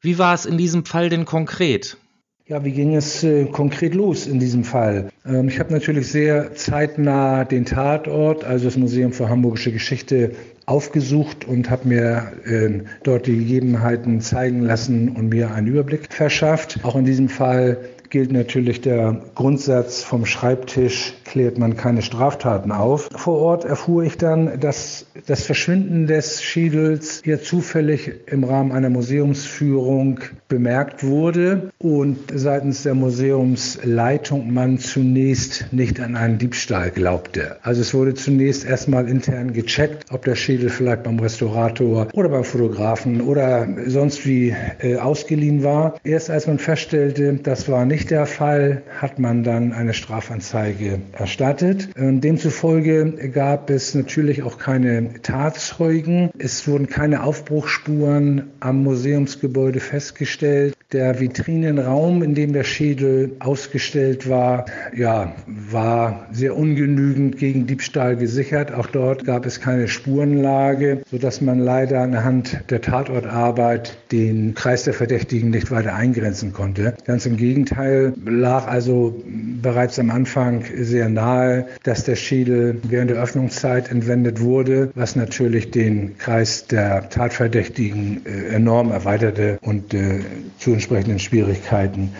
[0.00, 1.98] Wie war es in diesem Fall denn konkret?
[2.46, 5.10] Ja, wie ging es äh, konkret los in diesem Fall?
[5.26, 10.32] Ähm, ich habe natürlich sehr zeitnah den Tatort, also das Museum für Hamburgische Geschichte,
[10.64, 16.80] aufgesucht und habe mir äh, dort die Gegebenheiten zeigen lassen und mir einen Überblick verschafft.
[16.84, 23.08] Auch in diesem Fall gilt natürlich der Grundsatz vom Schreibtisch klärt man keine Straftaten auf.
[23.14, 28.88] Vor Ort erfuhr ich dann, dass das Verschwinden des Schädels hier zufällig im Rahmen einer
[28.88, 37.56] Museumsführung bemerkt wurde und seitens der Museumsleitung man zunächst nicht an einen Diebstahl glaubte.
[37.62, 42.44] Also es wurde zunächst erstmal intern gecheckt, ob der Schädel vielleicht beim Restaurator oder beim
[42.44, 45.96] Fotografen oder sonst wie äh, ausgeliehen war.
[46.04, 51.88] Erst als man feststellte, das war nicht der Fall, hat man dann eine Strafanzeige erstattet.
[51.96, 56.30] Demzufolge gab es natürlich auch keine Tatzeugen.
[56.38, 60.74] Es wurden keine Aufbruchsspuren am Museumsgebäude festgestellt.
[60.92, 64.64] Der Vitrinenraum, in dem der Schädel ausgestellt war,
[64.96, 68.72] ja, war sehr ungenügend gegen Diebstahl gesichert.
[68.72, 74.94] Auch dort gab es keine Spurenlage, sodass man leider anhand der Tatortarbeit den Kreis der
[74.94, 76.94] Verdächtigen nicht weiter eingrenzen konnte.
[77.04, 79.22] Ganz im Gegenteil lag also
[79.60, 85.16] bereits am Anfang sehr sehr nahe, dass der Schädel während der Öffnungszeit entwendet wurde, was
[85.16, 90.20] natürlich den Kreis der Tatverdächtigen äh, enorm erweiterte und äh,
[90.58, 92.10] zu entsprechenden Schwierigkeiten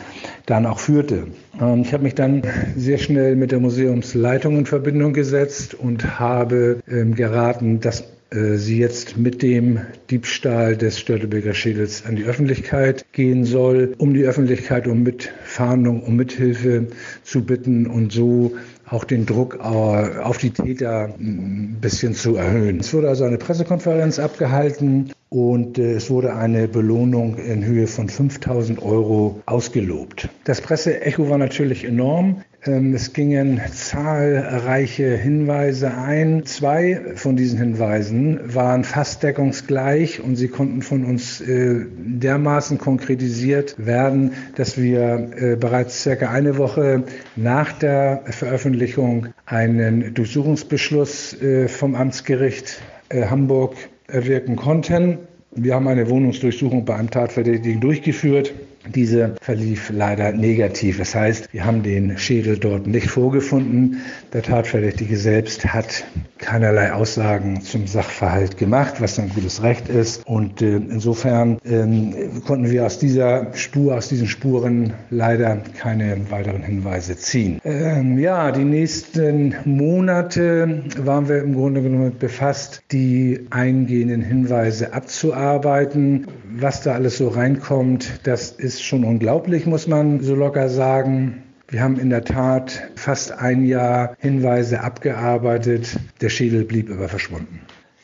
[0.46, 1.26] dann auch führte.
[1.60, 2.42] Ähm, ich habe mich dann
[2.76, 8.78] sehr schnell mit der Museumsleitung in Verbindung gesetzt und habe ähm, geraten, dass äh, sie
[8.78, 14.86] jetzt mit dem Diebstahl des Störtebeker Schädels an die Öffentlichkeit gehen soll, um die Öffentlichkeit
[14.86, 16.88] um Mitfahndung, um Mithilfe
[17.22, 18.52] zu bitten und so
[18.90, 22.80] auch den Druck äh, auf die Täter ein bisschen zu erhöhen.
[22.80, 28.08] Es wurde also eine Pressekonferenz abgehalten und äh, es wurde eine Belohnung in Höhe von
[28.08, 30.28] 5000 Euro ausgelobt.
[30.44, 32.42] Das Presseecho war natürlich enorm.
[32.68, 36.44] Ähm, es gingen zahlreiche Hinweise ein.
[36.44, 43.74] Zwei von diesen Hinweisen waren fast deckungsgleich und sie konnten von uns äh, dermaßen konkretisiert
[43.78, 47.04] werden, dass wir äh, bereits circa eine Woche
[47.36, 53.74] nach der Veröffentlichung einen Durchsuchungsbeschluss äh, vom Amtsgericht Hamburg
[54.06, 55.16] erwirken konnten.
[55.52, 58.52] Wir haben eine Wohnungsdurchsuchung bei einem Tatverdächtigen durchgeführt.
[58.94, 60.98] Diese verlief leider negativ.
[60.98, 64.00] Das heißt, wir haben den Schädel dort nicht vorgefunden.
[64.32, 66.04] Der Tatverdächtige selbst hat
[66.38, 70.26] keinerlei Aussagen zum Sachverhalt gemacht, was sein gutes Recht ist.
[70.26, 72.14] Und äh, insofern ähm,
[72.46, 77.60] konnten wir aus dieser Spur, aus diesen Spuren leider keine weiteren Hinweise ziehen.
[77.64, 86.26] Ähm, ja, die nächsten Monate waren wir im Grunde genommen befasst, die eingehenden Hinweise abzuarbeiten.
[86.56, 91.42] Was da alles so reinkommt, das ist schon unglaublich, muss man so locker sagen.
[91.68, 95.98] Wir haben in der Tat fast ein Jahr Hinweise abgearbeitet.
[96.22, 97.60] Der Schädel blieb aber verschwunden.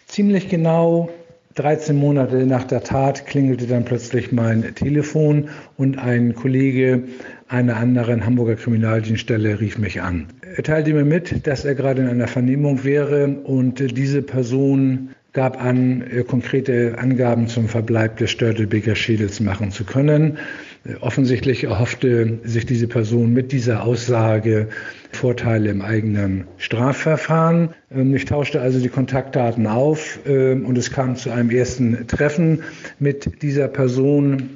[0.07, 1.09] Ziemlich genau
[1.55, 7.05] 13 Monate nach der Tat klingelte dann plötzlich mein Telefon und ein Kollege
[7.49, 10.27] einer anderen Hamburger Kriminaldienststelle rief mich an.
[10.57, 15.62] Er teilte mir mit, dass er gerade in einer Vernehmung wäre und diese Person gab
[15.62, 20.38] an, äh, konkrete Angaben zum Verbleib des Störtelbeker Schädels machen zu können.
[20.87, 24.68] Äh, offensichtlich erhoffte sich diese Person mit dieser Aussage
[25.12, 27.70] Vorteile im eigenen Strafverfahren.
[27.92, 32.62] Ähm, ich tauschte also die Kontaktdaten auf ähm, und es kam zu einem ersten Treffen
[33.01, 34.51] mit dieser Person.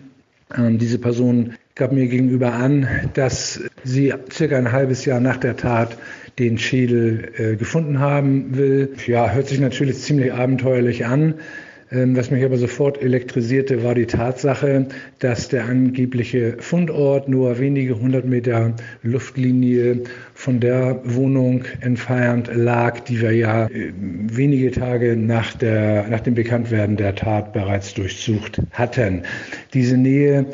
[0.56, 5.56] Ähm, diese Person gab mir gegenüber an, dass sie circa ein halbes Jahr nach der
[5.56, 5.96] Tat
[6.38, 8.90] den Schädel äh, gefunden haben will.
[9.06, 11.34] Ja, hört sich natürlich ziemlich abenteuerlich an.
[11.90, 14.88] Ähm, was mich aber sofort elektrisierte, war die Tatsache,
[15.20, 20.02] dass der angebliche Fundort nur wenige hundert Meter Luftlinie
[20.34, 26.34] von der Wohnung entfernt lag, die wir ja äh, wenige Tage nach, der, nach dem
[26.34, 29.22] Bekanntwerden der Tat bereits durchsucht hatten.
[29.72, 30.44] Diese Nähe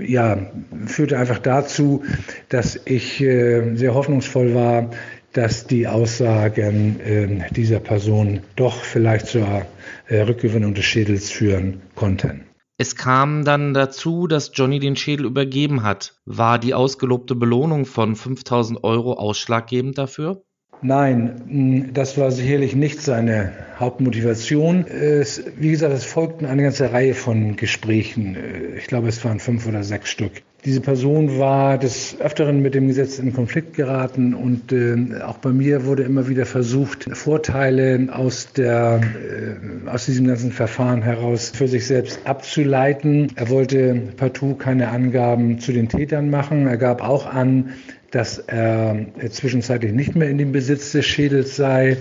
[0.00, 0.38] ja,
[0.86, 2.04] führte einfach dazu,
[2.48, 4.90] dass ich äh, sehr hoffnungsvoll war,
[5.32, 9.66] dass die Aussagen äh, dieser Person doch vielleicht zur
[10.08, 12.46] äh, Rückgewinnung des Schädels führen konnten.
[12.78, 16.20] Es kam dann dazu, dass Johnny den Schädel übergeben hat.
[16.26, 20.42] War die ausgelobte Belohnung von 5000 Euro ausschlaggebend dafür?
[20.82, 24.86] Nein, das war sicherlich nicht seine Hauptmotivation.
[24.86, 28.36] Es, wie gesagt, es folgten eine ganze Reihe von Gesprächen.
[28.76, 30.42] Ich glaube, es waren fünf oder sechs Stück.
[30.66, 35.50] Diese Person war des Öfteren mit dem Gesetz in Konflikt geraten und äh, auch bei
[35.50, 41.68] mir wurde immer wieder versucht, Vorteile aus, der, äh, aus diesem ganzen Verfahren heraus für
[41.68, 43.28] sich selbst abzuleiten.
[43.36, 46.66] Er wollte partout keine Angaben zu den Tätern machen.
[46.66, 47.74] Er gab auch an,
[48.10, 51.96] dass er zwischenzeitlich nicht mehr in dem Besitz des Schädels sei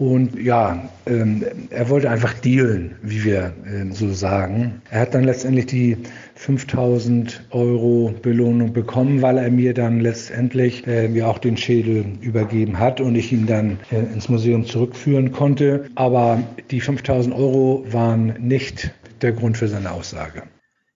[0.00, 4.80] und ja, ähm, er wollte einfach dealen, wie wir ähm, so sagen.
[4.90, 5.98] Er hat dann letztendlich die
[6.36, 12.78] 5000 Euro Belohnung bekommen, weil er mir dann letztendlich äh, mir auch den Schädel übergeben
[12.78, 15.90] hat und ich ihn dann äh, ins Museum zurückführen konnte.
[15.96, 20.44] Aber die 5000 Euro waren nicht der Grund für seine Aussage.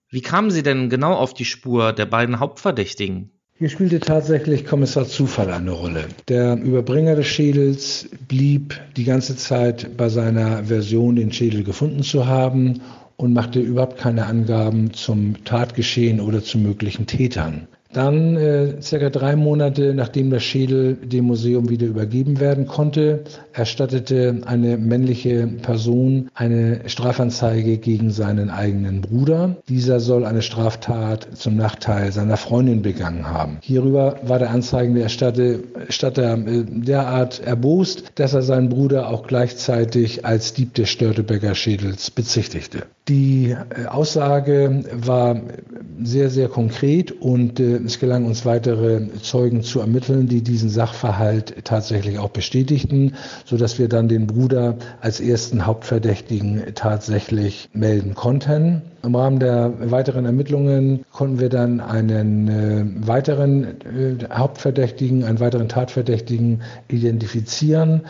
[0.09, 3.34] Wie kamen Sie denn genau auf die Spur der beiden Hauptverdächtigen?
[3.57, 6.03] Hier spielte tatsächlich Kommissar Zufall eine Rolle.
[6.27, 12.27] Der Überbringer des Schädels blieb die ganze Zeit bei seiner Version, den Schädel gefunden zu
[12.27, 12.81] haben
[13.15, 17.69] und machte überhaupt keine Angaben zum Tatgeschehen oder zu möglichen Tätern.
[17.93, 23.23] Dann, äh, circa drei Monate nachdem der Schädel dem Museum wieder übergeben werden konnte,
[23.55, 29.55] erstattete eine männliche Person eine Strafanzeige gegen seinen eigenen Bruder.
[29.69, 33.57] Dieser soll eine Straftat zum Nachteil seiner Freundin begangen haben.
[33.61, 40.53] Hierüber war der anzeigende Erstatter, äh, derart erbost, dass er seinen Bruder auch gleichzeitig als
[40.53, 42.83] Dieb des Störtebecker Schädels bezichtigte.
[43.07, 45.39] Die äh, Aussage war
[46.03, 51.53] sehr, sehr konkret und äh, es gelang uns weitere Zeugen zu ermitteln, die diesen Sachverhalt
[51.63, 53.13] tatsächlich auch bestätigten,
[53.45, 58.81] so dass wir dann den Bruder als ersten Hauptverdächtigen tatsächlich melden konnten.
[59.03, 65.69] Im Rahmen der weiteren Ermittlungen konnten wir dann einen äh, weiteren äh, Hauptverdächtigen, einen weiteren
[65.69, 68.01] Tatverdächtigen identifizieren.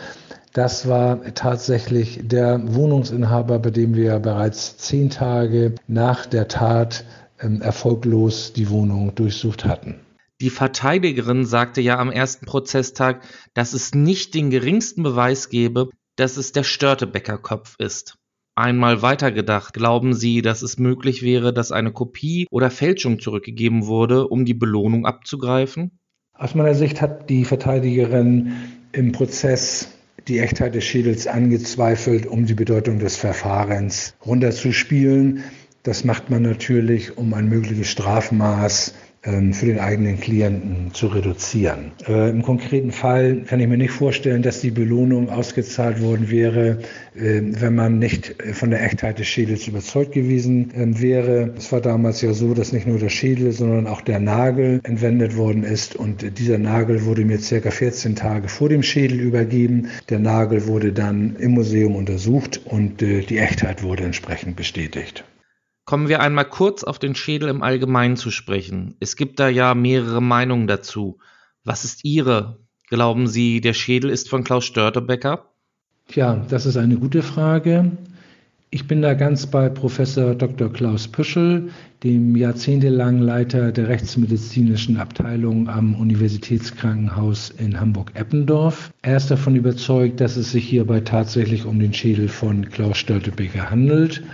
[0.54, 7.04] Das war tatsächlich der Wohnungsinhaber, bei dem wir bereits zehn Tage nach der Tat
[7.42, 9.96] ähm, erfolglos die Wohnung durchsucht hatten.
[10.40, 13.22] Die Verteidigerin sagte ja am ersten Prozesstag,
[13.54, 18.18] dass es nicht den geringsten Beweis gebe, dass es der Störtebäcker-Kopf ist.
[18.54, 24.28] Einmal weitergedacht, glauben Sie, dass es möglich wäre, dass eine Kopie oder Fälschung zurückgegeben wurde,
[24.28, 25.98] um die Belohnung abzugreifen?
[26.34, 28.52] Aus meiner Sicht hat die Verteidigerin
[28.92, 29.88] im Prozess
[30.28, 35.44] die Echtheit des Schädels angezweifelt, um die Bedeutung des Verfahrens runterzuspielen.
[35.82, 38.94] Das macht man natürlich, um ein mögliches Strafmaß
[39.52, 41.92] für den eigenen Klienten zu reduzieren.
[42.06, 46.78] Äh, Im konkreten Fall kann ich mir nicht vorstellen, dass die Belohnung ausgezahlt worden wäre,
[47.16, 51.54] äh, wenn man nicht äh, von der Echtheit des Schädels überzeugt gewesen ähm, wäre.
[51.56, 55.36] Es war damals ja so, dass nicht nur der Schädel, sondern auch der Nagel entwendet
[55.36, 59.88] worden ist und dieser Nagel wurde mir circa 14 Tage vor dem Schädel übergeben.
[60.08, 65.24] Der Nagel wurde dann im Museum untersucht und die Echtheit wurde entsprechend bestätigt.
[65.86, 68.96] Kommen wir einmal kurz auf den Schädel im Allgemeinen zu sprechen.
[68.98, 71.18] Es gibt da ja mehrere Meinungen dazu.
[71.62, 72.58] Was ist Ihre?
[72.88, 75.52] Glauben Sie, der Schädel ist von Klaus Störtebecker?
[76.08, 77.92] Tja, das ist eine gute Frage.
[78.70, 80.72] Ich bin da ganz bei Professor Dr.
[80.72, 81.70] Klaus Püschel,
[82.02, 88.90] dem jahrzehntelangen Leiter der rechtsmedizinischen Abteilung am Universitätskrankenhaus in Hamburg-Eppendorf.
[89.02, 93.70] Er ist davon überzeugt, dass es sich hierbei tatsächlich um den Schädel von Klaus Störtebeker
[93.70, 94.24] handelt.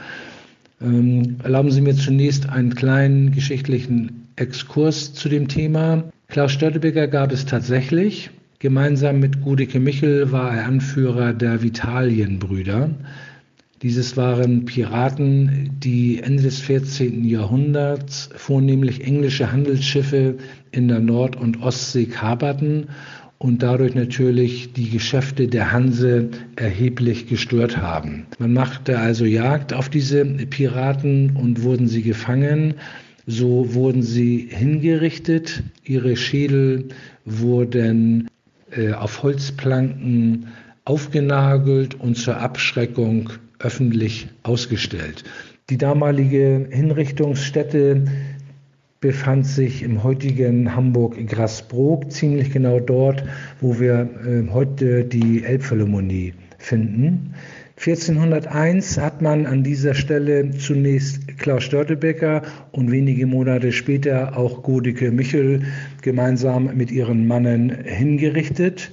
[0.82, 6.04] Ähm, erlauben Sie mir zunächst einen kleinen geschichtlichen Exkurs zu dem Thema.
[6.28, 8.30] Klaus Störtebeker gab es tatsächlich.
[8.58, 12.90] Gemeinsam mit Gudeke Michel war er Anführer der Vitalienbrüder.
[13.82, 17.24] Dieses waren Piraten, die Ende des 14.
[17.24, 20.36] Jahrhunderts vornehmlich englische Handelsschiffe
[20.70, 22.86] in der Nord- und Ostsee kaperten
[23.42, 28.26] und dadurch natürlich die Geschäfte der Hanse erheblich gestört haben.
[28.38, 32.74] Man machte also Jagd auf diese Piraten und wurden sie gefangen.
[33.26, 35.64] So wurden sie hingerichtet.
[35.82, 36.90] Ihre Schädel
[37.24, 38.28] wurden
[38.70, 40.46] äh, auf Holzplanken
[40.84, 45.24] aufgenagelt und zur Abschreckung öffentlich ausgestellt.
[45.68, 48.04] Die damalige Hinrichtungsstätte
[49.02, 53.24] befand sich im heutigen Hamburg-Grasbrook, ziemlich genau dort,
[53.60, 57.34] wo wir äh, heute die Elbphilharmonie finden.
[57.76, 65.10] 1401 hat man an dieser Stelle zunächst Klaus Störtebecker und wenige Monate später auch Godeke
[65.10, 65.62] Michel
[66.00, 68.92] gemeinsam mit ihren Mannen hingerichtet.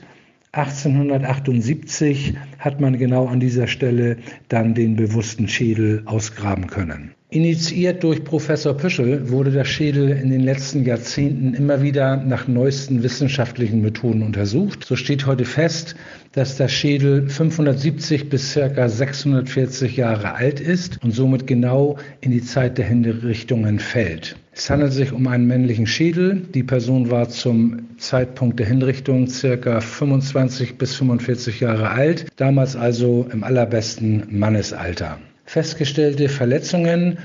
[0.53, 4.17] 1878 hat man genau an dieser Stelle
[4.47, 7.11] dann den bewussten Schädel ausgraben können.
[7.31, 13.03] Initiiert durch Professor Püschel wurde der Schädel in den letzten Jahrzehnten immer wieder nach neuesten
[13.03, 14.83] wissenschaftlichen Methoden untersucht.
[14.83, 15.95] So steht heute fest,
[16.31, 18.89] dass der Schädel 570 bis ca.
[18.89, 24.35] 640 Jahre alt ist und somit genau in die Zeit der Hinrichtungen fällt.
[24.51, 26.47] Es handelt sich um einen männlichen Schädel.
[26.55, 29.81] Die Person war zum Zeitpunkt der Hinrichtung ca.
[29.81, 35.19] 25 bis 45 Jahre alt, damals also im allerbesten Mannesalter.
[35.49, 37.17] Festgestellte Verletzungen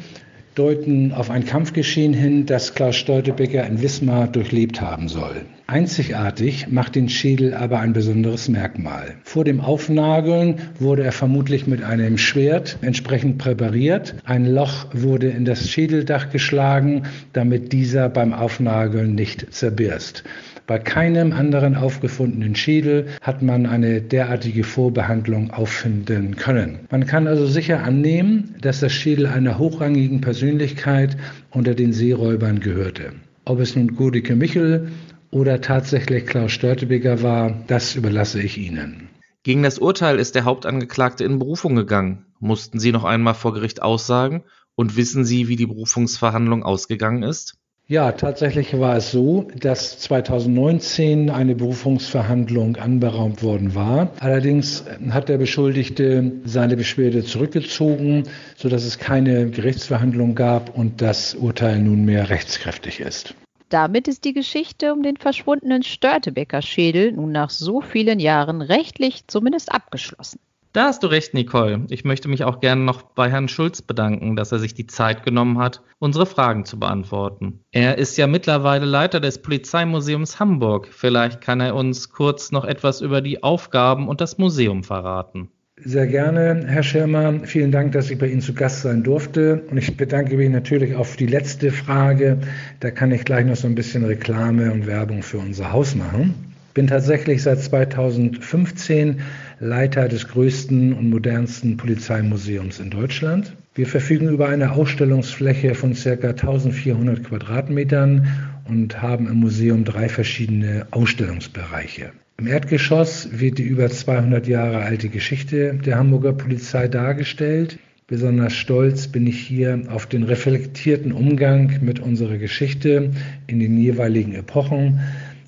[0.54, 5.42] deuten auf ein Kampfgeschehen hin, das Klaus Stoltebecker in Wismar durchlebt haben soll.
[5.66, 9.16] Einzigartig macht den Schädel aber ein besonderes Merkmal.
[9.24, 14.14] Vor dem Aufnageln wurde er vermutlich mit einem Schwert entsprechend präpariert.
[14.24, 17.02] Ein Loch wurde in das Schädeldach geschlagen,
[17.34, 20.24] damit dieser beim Aufnageln nicht zerbirst.
[20.66, 26.80] Bei keinem anderen aufgefundenen Schädel hat man eine derartige Vorbehandlung auffinden können.
[26.90, 31.18] Man kann also sicher annehmen, dass der Schädel einer hochrangigen Persönlichkeit
[31.50, 33.12] unter den Seeräubern gehörte.
[33.44, 34.88] Ob es nun Godeke Michel
[35.30, 39.10] oder tatsächlich Klaus Störtebeker war, das überlasse ich Ihnen.
[39.42, 42.24] Gegen das Urteil ist der Hauptangeklagte in Berufung gegangen.
[42.40, 44.44] Mussten Sie noch einmal vor Gericht aussagen?
[44.76, 47.58] Und wissen Sie, wie die Berufungsverhandlung ausgegangen ist?
[47.86, 54.10] Ja, tatsächlich war es so, dass 2019 eine Berufungsverhandlung anberaumt worden war.
[54.20, 58.22] Allerdings hat der Beschuldigte seine Beschwerde zurückgezogen,
[58.56, 63.34] sodass es keine Gerichtsverhandlung gab und das Urteil nunmehr rechtskräftig ist.
[63.68, 69.26] Damit ist die Geschichte um den verschwundenen Störtebecker Schädel nun nach so vielen Jahren rechtlich
[69.26, 70.40] zumindest abgeschlossen.
[70.74, 71.86] Da hast du recht, Nicole.
[71.88, 75.22] Ich möchte mich auch gerne noch bei Herrn Schulz bedanken, dass er sich die Zeit
[75.22, 77.60] genommen hat, unsere Fragen zu beantworten.
[77.70, 80.88] Er ist ja mittlerweile Leiter des Polizeimuseums Hamburg.
[80.90, 85.48] Vielleicht kann er uns kurz noch etwas über die Aufgaben und das Museum verraten.
[85.76, 87.34] Sehr gerne, Herr Schirmer.
[87.44, 89.62] Vielen Dank, dass ich bei Ihnen zu Gast sein durfte.
[89.70, 92.38] Und ich bedanke mich natürlich für die letzte Frage.
[92.80, 96.34] Da kann ich gleich noch so ein bisschen Reklame und Werbung für unser Haus machen.
[96.74, 99.20] Bin tatsächlich seit 2015
[99.60, 103.54] Leiter des größten und modernsten Polizeimuseums in Deutschland.
[103.74, 106.10] Wir verfügen über eine Ausstellungsfläche von ca.
[106.10, 108.26] 1400 Quadratmetern
[108.68, 112.12] und haben im Museum drei verschiedene Ausstellungsbereiche.
[112.36, 117.78] Im Erdgeschoss wird die über 200 Jahre alte Geschichte der Hamburger Polizei dargestellt.
[118.06, 123.10] Besonders stolz bin ich hier auf den reflektierten Umgang mit unserer Geschichte
[123.46, 125.00] in den jeweiligen Epochen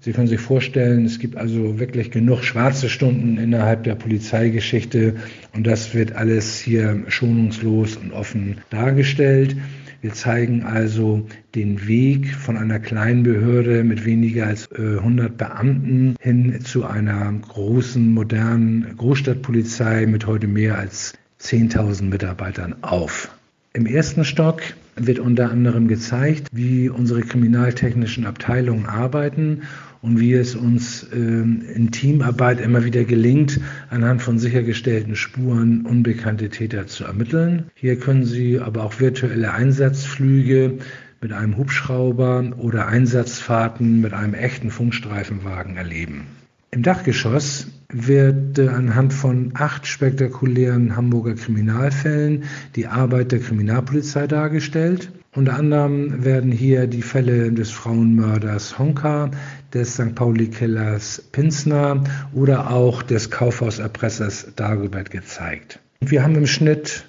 [0.07, 5.17] Sie können sich vorstellen, es gibt also wirklich genug schwarze Stunden innerhalb der Polizeigeschichte
[5.53, 9.57] und das wird alles hier schonungslos und offen dargestellt.
[10.03, 11.27] Wir zeigen also
[11.57, 17.33] den Weg von einer kleinen Behörde mit weniger als 100 äh, Beamten hin zu einer
[17.33, 23.35] großen, modernen Großstadtpolizei mit heute mehr als 10.000 Mitarbeitern auf.
[23.73, 24.63] Im ersten Stock
[24.95, 29.63] wird unter anderem gezeigt, wie unsere kriminaltechnischen Abteilungen arbeiten
[30.03, 36.49] und wie es uns äh, in Teamarbeit immer wieder gelingt, anhand von sichergestellten Spuren unbekannte
[36.49, 37.71] Täter zu ermitteln.
[37.75, 40.79] Hier können Sie aber auch virtuelle Einsatzflüge
[41.21, 46.27] mit einem Hubschrauber oder Einsatzfahrten mit einem echten Funkstreifenwagen erleben.
[46.71, 52.45] Im Dachgeschoss wird äh, anhand von acht spektakulären Hamburger Kriminalfällen
[52.75, 55.11] die Arbeit der Kriminalpolizei dargestellt.
[55.37, 59.31] Unter anderem werden hier die Fälle des Frauenmörders Honka,
[59.75, 60.15] des St.
[60.15, 65.79] Pauli-Killers Pinsner oder auch des Kaufhauserpressers Dagobert gezeigt.
[66.01, 67.05] Wir haben im Schnitt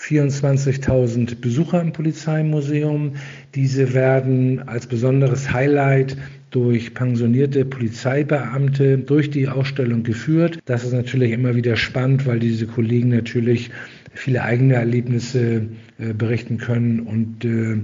[0.00, 3.14] 24.000 Besucher im Polizeimuseum.
[3.54, 6.16] Diese werden als besonderes Highlight
[6.50, 10.58] durch pensionierte Polizeibeamte durch die Ausstellung geführt.
[10.64, 13.70] Das ist natürlich immer wieder spannend, weil diese Kollegen natürlich
[14.18, 17.74] viele eigene Erlebnisse äh, berichten können und äh,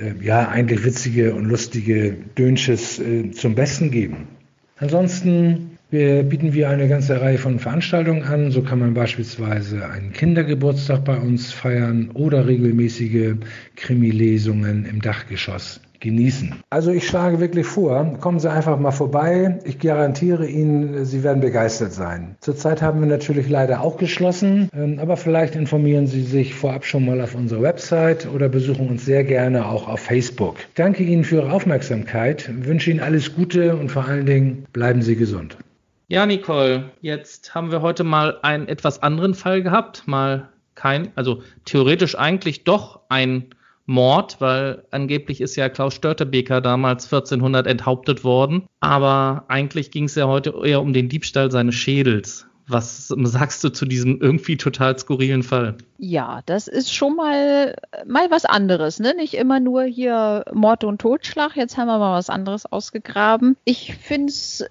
[0.00, 4.28] äh, ja, eigentlich witzige und lustige Dönches äh, zum Besten geben.
[4.78, 8.50] Ansonsten wir bieten wir eine ganze Reihe von Veranstaltungen an.
[8.50, 13.34] So kann man beispielsweise einen Kindergeburtstag bei uns feiern oder regelmäßige
[13.76, 16.54] Krimi-Lesungen im Dachgeschoss genießen.
[16.68, 19.58] Also ich schlage wirklich vor, kommen Sie einfach mal vorbei.
[19.64, 22.36] Ich garantiere Ihnen, Sie werden begeistert sein.
[22.40, 27.06] Zurzeit haben wir natürlich leider auch geschlossen, ähm, aber vielleicht informieren Sie sich vorab schon
[27.06, 30.56] mal auf unserer Website oder besuchen uns sehr gerne auch auf Facebook.
[30.58, 35.02] Ich danke Ihnen für Ihre Aufmerksamkeit, wünsche Ihnen alles Gute und vor allen Dingen bleiben
[35.02, 35.56] Sie gesund.
[36.08, 41.42] Ja, Nicole, jetzt haben wir heute mal einen etwas anderen Fall gehabt, mal kein, also
[41.64, 43.46] theoretisch eigentlich doch ein
[43.86, 48.64] Mord, weil angeblich ist ja Klaus Störtebeker damals 1400 enthauptet worden.
[48.80, 52.46] Aber eigentlich ging es ja heute eher um den Diebstahl seines Schädels.
[52.68, 55.76] Was sagst du zu diesem irgendwie total skurrilen Fall?
[55.98, 57.76] Ja, das ist schon mal,
[58.06, 59.14] mal was anderes, ne?
[59.14, 61.56] Nicht immer nur hier Mord und Totschlag.
[61.56, 63.56] Jetzt haben wir mal was anderes ausgegraben.
[63.64, 64.64] Ich finde es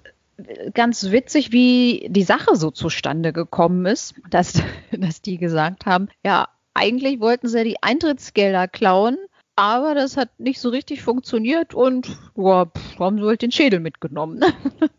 [0.74, 6.48] ganz witzig, wie die Sache so zustande gekommen ist, dass, dass die gesagt haben, ja,
[6.74, 9.18] eigentlich wollten sie die Eintrittsgelder klauen,
[9.56, 13.80] aber das hat nicht so richtig funktioniert und ja, pff, haben sie halt den Schädel
[13.80, 14.42] mitgenommen.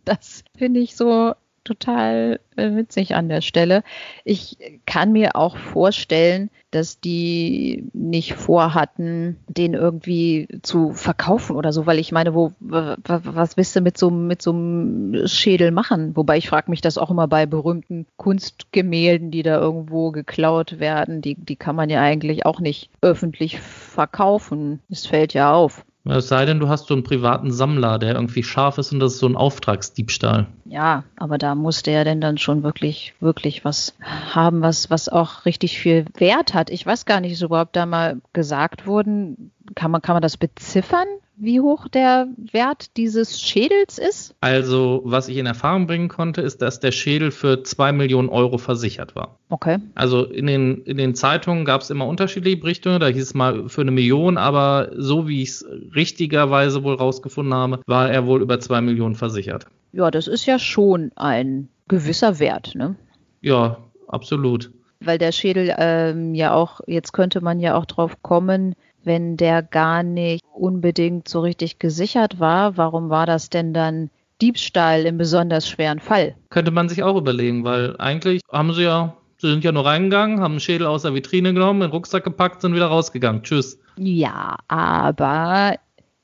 [0.06, 1.34] Das finde ich so
[1.64, 3.84] total äh, witzig an der Stelle.
[4.24, 11.86] Ich kann mir auch vorstellen, dass die nicht vorhatten, den irgendwie zu verkaufen oder so,
[11.86, 16.16] weil ich meine, wo was willst du mit so mit so einem Schädel machen?
[16.16, 21.22] Wobei ich frage mich das auch immer bei berühmten Kunstgemälden, die da irgendwo geklaut werden,
[21.22, 24.80] die die kann man ja eigentlich auch nicht öffentlich verkaufen.
[24.90, 25.86] Es fällt ja auf.
[26.06, 29.14] Es sei denn, du hast so einen privaten Sammler, der irgendwie scharf ist und das
[29.14, 30.48] ist so ein Auftragsdiebstahl.
[30.66, 35.46] Ja, aber da muss der denn dann schon wirklich, wirklich was haben, was, was auch
[35.46, 36.70] richtig viel Wert hat.
[36.70, 40.38] Ich weiß gar nicht, ist überhaupt da mal gesagt worden, kann man, kann man das
[40.38, 41.08] beziffern?
[41.36, 44.36] wie hoch der Wert dieses Schädels ist?
[44.42, 48.58] Also, was ich in Erfahrung bringen konnte, ist, dass der Schädel für zwei Millionen Euro
[48.58, 49.40] versichert war.
[49.50, 49.80] Okay.
[49.96, 53.68] Also in den, in den Zeitungen gab es immer unterschiedliche Berichte, da hieß es mal
[53.68, 58.42] für eine Million, aber so wie ich es richtigerweise wohl rausgefunden habe, war er wohl
[58.42, 59.66] über zwei Millionen versichert.
[59.94, 62.96] Ja, das ist ja schon ein gewisser Wert, ne?
[63.42, 63.78] Ja,
[64.08, 64.72] absolut.
[65.00, 68.74] Weil der Schädel ähm, ja auch, jetzt könnte man ja auch drauf kommen,
[69.04, 74.10] wenn der gar nicht unbedingt so richtig gesichert war, warum war das denn dann
[74.42, 76.36] Diebstahl im besonders schweren Fall?
[76.50, 80.40] Könnte man sich auch überlegen, weil eigentlich haben sie ja, sie sind ja nur reingegangen,
[80.40, 83.44] haben einen Schädel aus der Vitrine genommen, in den Rucksack gepackt, sind wieder rausgegangen.
[83.44, 83.80] Tschüss.
[83.98, 85.76] Ja, aber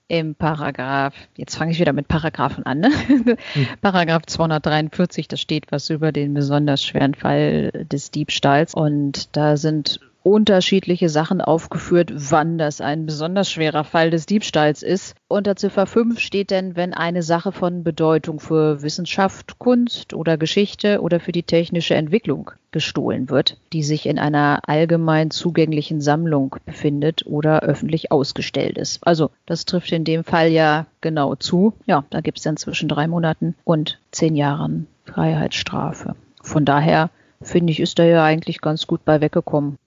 [0.09, 2.89] im Paragraph, jetzt fange ich wieder mit Paragraphen an, ne?
[3.07, 3.37] hm.
[3.81, 10.01] Paragraph 243, da steht was über den besonders schweren Fall des Diebstahls und da sind
[10.23, 15.15] unterschiedliche Sachen aufgeführt, wann das ein besonders schwerer Fall des Diebstahls ist.
[15.27, 21.01] Unter Ziffer 5 steht denn, wenn eine Sache von Bedeutung für Wissenschaft, Kunst oder Geschichte
[21.01, 27.25] oder für die technische Entwicklung gestohlen wird, die sich in einer allgemein zugänglichen Sammlung befindet
[27.25, 29.05] oder öffentlich ausgestellt ist.
[29.07, 31.73] Also das trifft in dem Fall ja genau zu.
[31.85, 36.15] Ja, da gibt es dann zwischen drei Monaten und zehn Jahren Freiheitsstrafe.
[36.41, 37.09] Von daher
[37.41, 39.77] finde ich, ist er ja eigentlich ganz gut bei weggekommen.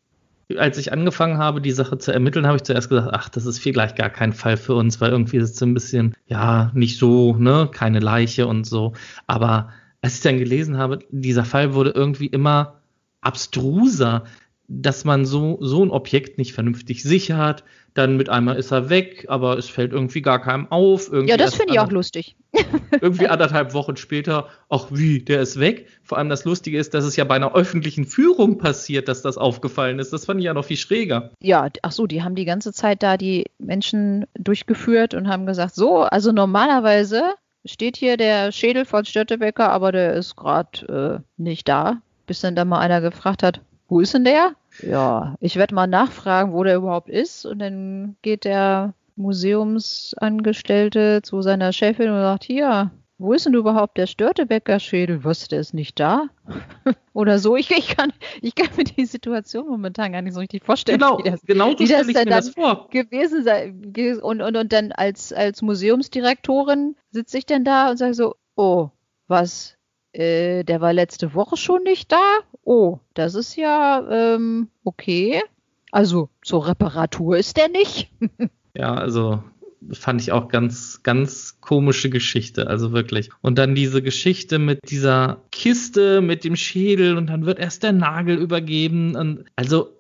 [0.57, 3.59] Als ich angefangen habe, die Sache zu ermitteln, habe ich zuerst gesagt, ach, das ist
[3.59, 7.35] vielleicht gar kein Fall für uns, weil irgendwie ist es ein bisschen, ja, nicht so,
[7.37, 8.93] ne, keine Leiche und so.
[9.27, 9.71] Aber
[10.03, 12.81] als ich dann gelesen habe, dieser Fall wurde irgendwie immer
[13.21, 14.25] abstruser,
[14.69, 17.65] dass man so, so ein Objekt nicht vernünftig sichert,
[17.95, 21.09] dann mit einmal ist er weg, aber es fällt irgendwie gar keinem auf.
[21.13, 22.37] Irgendwie ja, das finde ich auch lustig.
[23.01, 25.89] irgendwie anderthalb Wochen später, ach wie, der ist weg.
[26.03, 29.37] Vor allem das Lustige ist, dass es ja bei einer öffentlichen Führung passiert, dass das
[29.37, 30.13] aufgefallen ist.
[30.13, 31.31] Das fand ich ja noch viel schräger.
[31.41, 35.75] Ja, ach so, die haben die ganze Zeit da die Menschen durchgeführt und haben gesagt,
[35.75, 37.23] so, also normalerweise
[37.65, 42.01] steht hier der Schädel von Störtebecker, aber der ist gerade äh, nicht da.
[42.27, 44.53] Bis dann da mal einer gefragt hat, wo ist denn der?
[44.81, 47.45] Ja, ich werde mal nachfragen, wo der überhaupt ist.
[47.45, 53.99] Und dann geht der Museumsangestellte zu seiner Chefin und sagt, hier, wo ist denn überhaupt
[53.99, 55.25] der Störtebecker-Schädel?
[55.25, 56.27] Was, der ist nicht da?
[57.13, 57.57] Oder so.
[57.57, 60.99] Ich, ich, kann, ich kann mir die Situation momentan gar nicht so richtig vorstellen.
[60.99, 62.89] Genau, wie das, genau so wie das, ich mir das vor.
[62.91, 63.75] gewesen sei.
[64.23, 68.89] Und, und, und dann als, als Museumsdirektorin sitze ich dann da und sage so, oh,
[69.29, 69.77] was,
[70.13, 72.23] äh, der war letzte Woche schon nicht da.
[72.65, 75.43] Oh, das ist ja ähm, okay.
[75.91, 78.11] Also zur Reparatur ist der nicht.
[78.75, 79.43] ja, also
[79.91, 83.31] fand ich auch ganz, ganz komische Geschichte, also wirklich.
[83.41, 87.93] Und dann diese Geschichte mit dieser Kiste, mit dem Schädel und dann wird erst der
[87.93, 89.17] Nagel übergeben.
[89.17, 89.91] Und also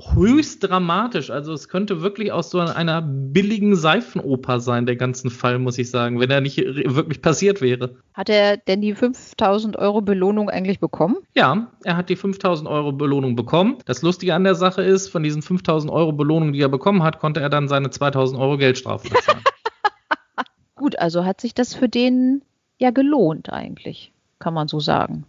[0.00, 1.30] höchst dramatisch.
[1.30, 5.90] Also es könnte wirklich aus so einer billigen Seifenoper sein, der ganzen Fall, muss ich
[5.90, 7.96] sagen, wenn er nicht wirklich passiert wäre.
[8.14, 11.16] Hat er denn die 5000 Euro Belohnung eigentlich bekommen?
[11.34, 13.78] Ja, er hat die 5000 Euro Belohnung bekommen.
[13.86, 17.18] Das Lustige an der Sache ist, von diesen 5000 Euro Belohnung, die er bekommen hat,
[17.18, 19.42] konnte er dann seine 2000 Euro Geldstrafe bezahlen.
[20.76, 22.42] Gut, also hat sich das für den
[22.78, 25.26] ja gelohnt eigentlich, kann man so sagen.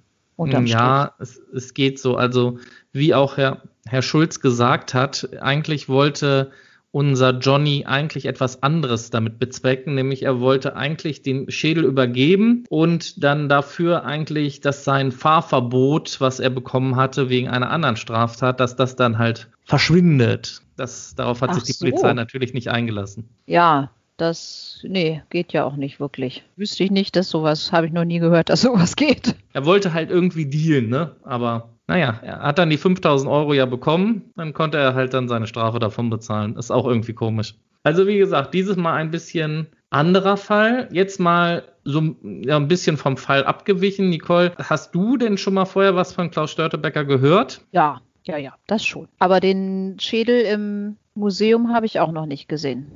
[0.68, 2.16] ja, es, es geht so.
[2.16, 2.60] Also
[2.94, 6.52] wie auch Herr Herr Schulz gesagt hat, eigentlich wollte
[6.92, 13.24] unser Johnny eigentlich etwas anderes damit bezwecken, nämlich er wollte eigentlich den Schädel übergeben und
[13.24, 18.76] dann dafür eigentlich, dass sein Fahrverbot, was er bekommen hatte wegen einer anderen Straftat, dass
[18.76, 20.62] das dann halt verschwindet.
[20.78, 21.86] Das, darauf hat Ach sich die so.
[21.86, 23.30] Polizei natürlich nicht eingelassen.
[23.46, 26.44] Ja, das, nee, geht ja auch nicht wirklich.
[26.56, 29.36] Wüsste ich nicht, dass sowas, habe ich noch nie gehört, dass sowas geht.
[29.54, 31.16] Er wollte halt irgendwie dealen, ne?
[31.24, 35.28] Aber naja, er hat dann die 5000 Euro ja bekommen, dann konnte er halt dann
[35.28, 36.56] seine Strafe davon bezahlen.
[36.56, 37.56] Ist auch irgendwie komisch.
[37.82, 40.88] Also wie gesagt, dieses Mal ein bisschen anderer Fall.
[40.92, 44.10] Jetzt mal so ja, ein bisschen vom Fall abgewichen.
[44.10, 47.62] Nicole, hast du denn schon mal vorher was von Klaus Störtebecker gehört?
[47.72, 49.08] Ja, ja, ja, das schon.
[49.18, 52.92] Aber den Schädel im Museum habe ich auch noch nicht gesehen.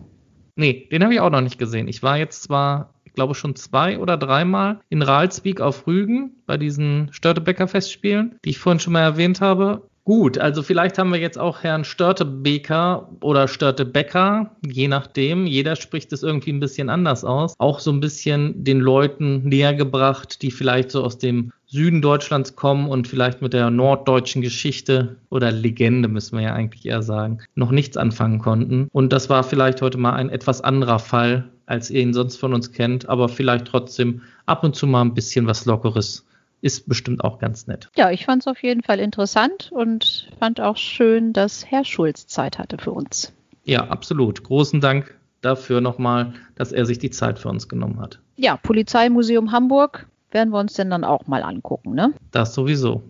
[0.55, 1.87] Nee, den habe ich auch noch nicht gesehen.
[1.87, 7.09] Ich war jetzt zwar glaube schon zwei oder dreimal in Ralswiek auf Rügen bei diesen
[7.11, 9.83] Störtebecker-Festspielen, die ich vorhin schon mal erwähnt habe.
[10.05, 15.45] Gut, also vielleicht haben wir jetzt auch Herrn Störtebeker oder Störtebecker, je nachdem.
[15.45, 17.53] Jeder spricht es irgendwie ein bisschen anders aus.
[17.57, 22.55] Auch so ein bisschen den Leuten näher gebracht, die vielleicht so aus dem Süden Deutschlands
[22.55, 27.39] kommen und vielleicht mit der norddeutschen Geschichte oder Legende, müssen wir ja eigentlich eher sagen,
[27.55, 28.89] noch nichts anfangen konnten.
[28.91, 32.53] Und das war vielleicht heute mal ein etwas anderer Fall, als ihr ihn sonst von
[32.53, 36.27] uns kennt, aber vielleicht trotzdem ab und zu mal ein bisschen was Lockeres.
[36.61, 37.89] Ist bestimmt auch ganz nett.
[37.95, 42.27] Ja, ich fand es auf jeden Fall interessant und fand auch schön, dass Herr Schulz
[42.27, 43.33] Zeit hatte für uns.
[43.63, 44.43] Ja, absolut.
[44.43, 48.19] Großen Dank dafür nochmal, dass er sich die Zeit für uns genommen hat.
[48.35, 52.13] Ja, Polizeimuseum Hamburg werden wir uns denn dann auch mal angucken, ne?
[52.31, 53.03] Das sowieso.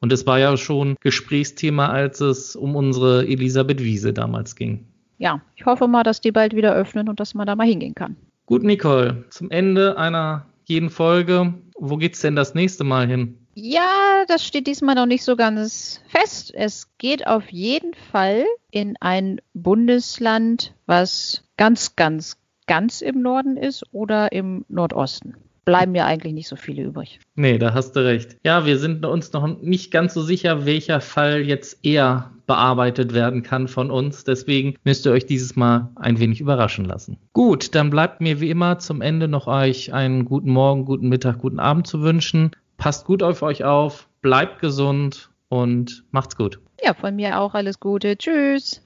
[0.00, 4.86] Und es war ja schon Gesprächsthema, als es um unsere Elisabeth Wiese damals ging
[5.18, 7.94] ja, ich hoffe mal, dass die bald wieder öffnen und dass man da mal hingehen
[7.94, 8.16] kann.
[8.46, 13.38] Gut, Nicole, zum Ende einer jeden Folge, wo geht's denn das nächste Mal hin?
[13.54, 16.52] Ja, das steht diesmal noch nicht so ganz fest.
[16.54, 22.36] Es geht auf jeden Fall in ein Bundesland, was ganz, ganz,
[22.66, 25.36] ganz im Norden ist oder im Nordosten
[25.66, 27.20] bleiben ja eigentlich nicht so viele übrig.
[27.34, 28.38] Nee, da hast du recht.
[28.44, 33.42] Ja, wir sind uns noch nicht ganz so sicher, welcher Fall jetzt eher bearbeitet werden
[33.42, 34.24] kann von uns.
[34.24, 37.18] Deswegen müsst ihr euch dieses Mal ein wenig überraschen lassen.
[37.32, 41.40] Gut, dann bleibt mir wie immer zum Ende noch euch einen guten Morgen, guten Mittag,
[41.40, 42.52] guten Abend zu wünschen.
[42.78, 46.60] Passt gut auf euch auf, bleibt gesund und macht's gut.
[46.82, 48.16] Ja, von mir auch alles Gute.
[48.16, 48.82] Tschüss.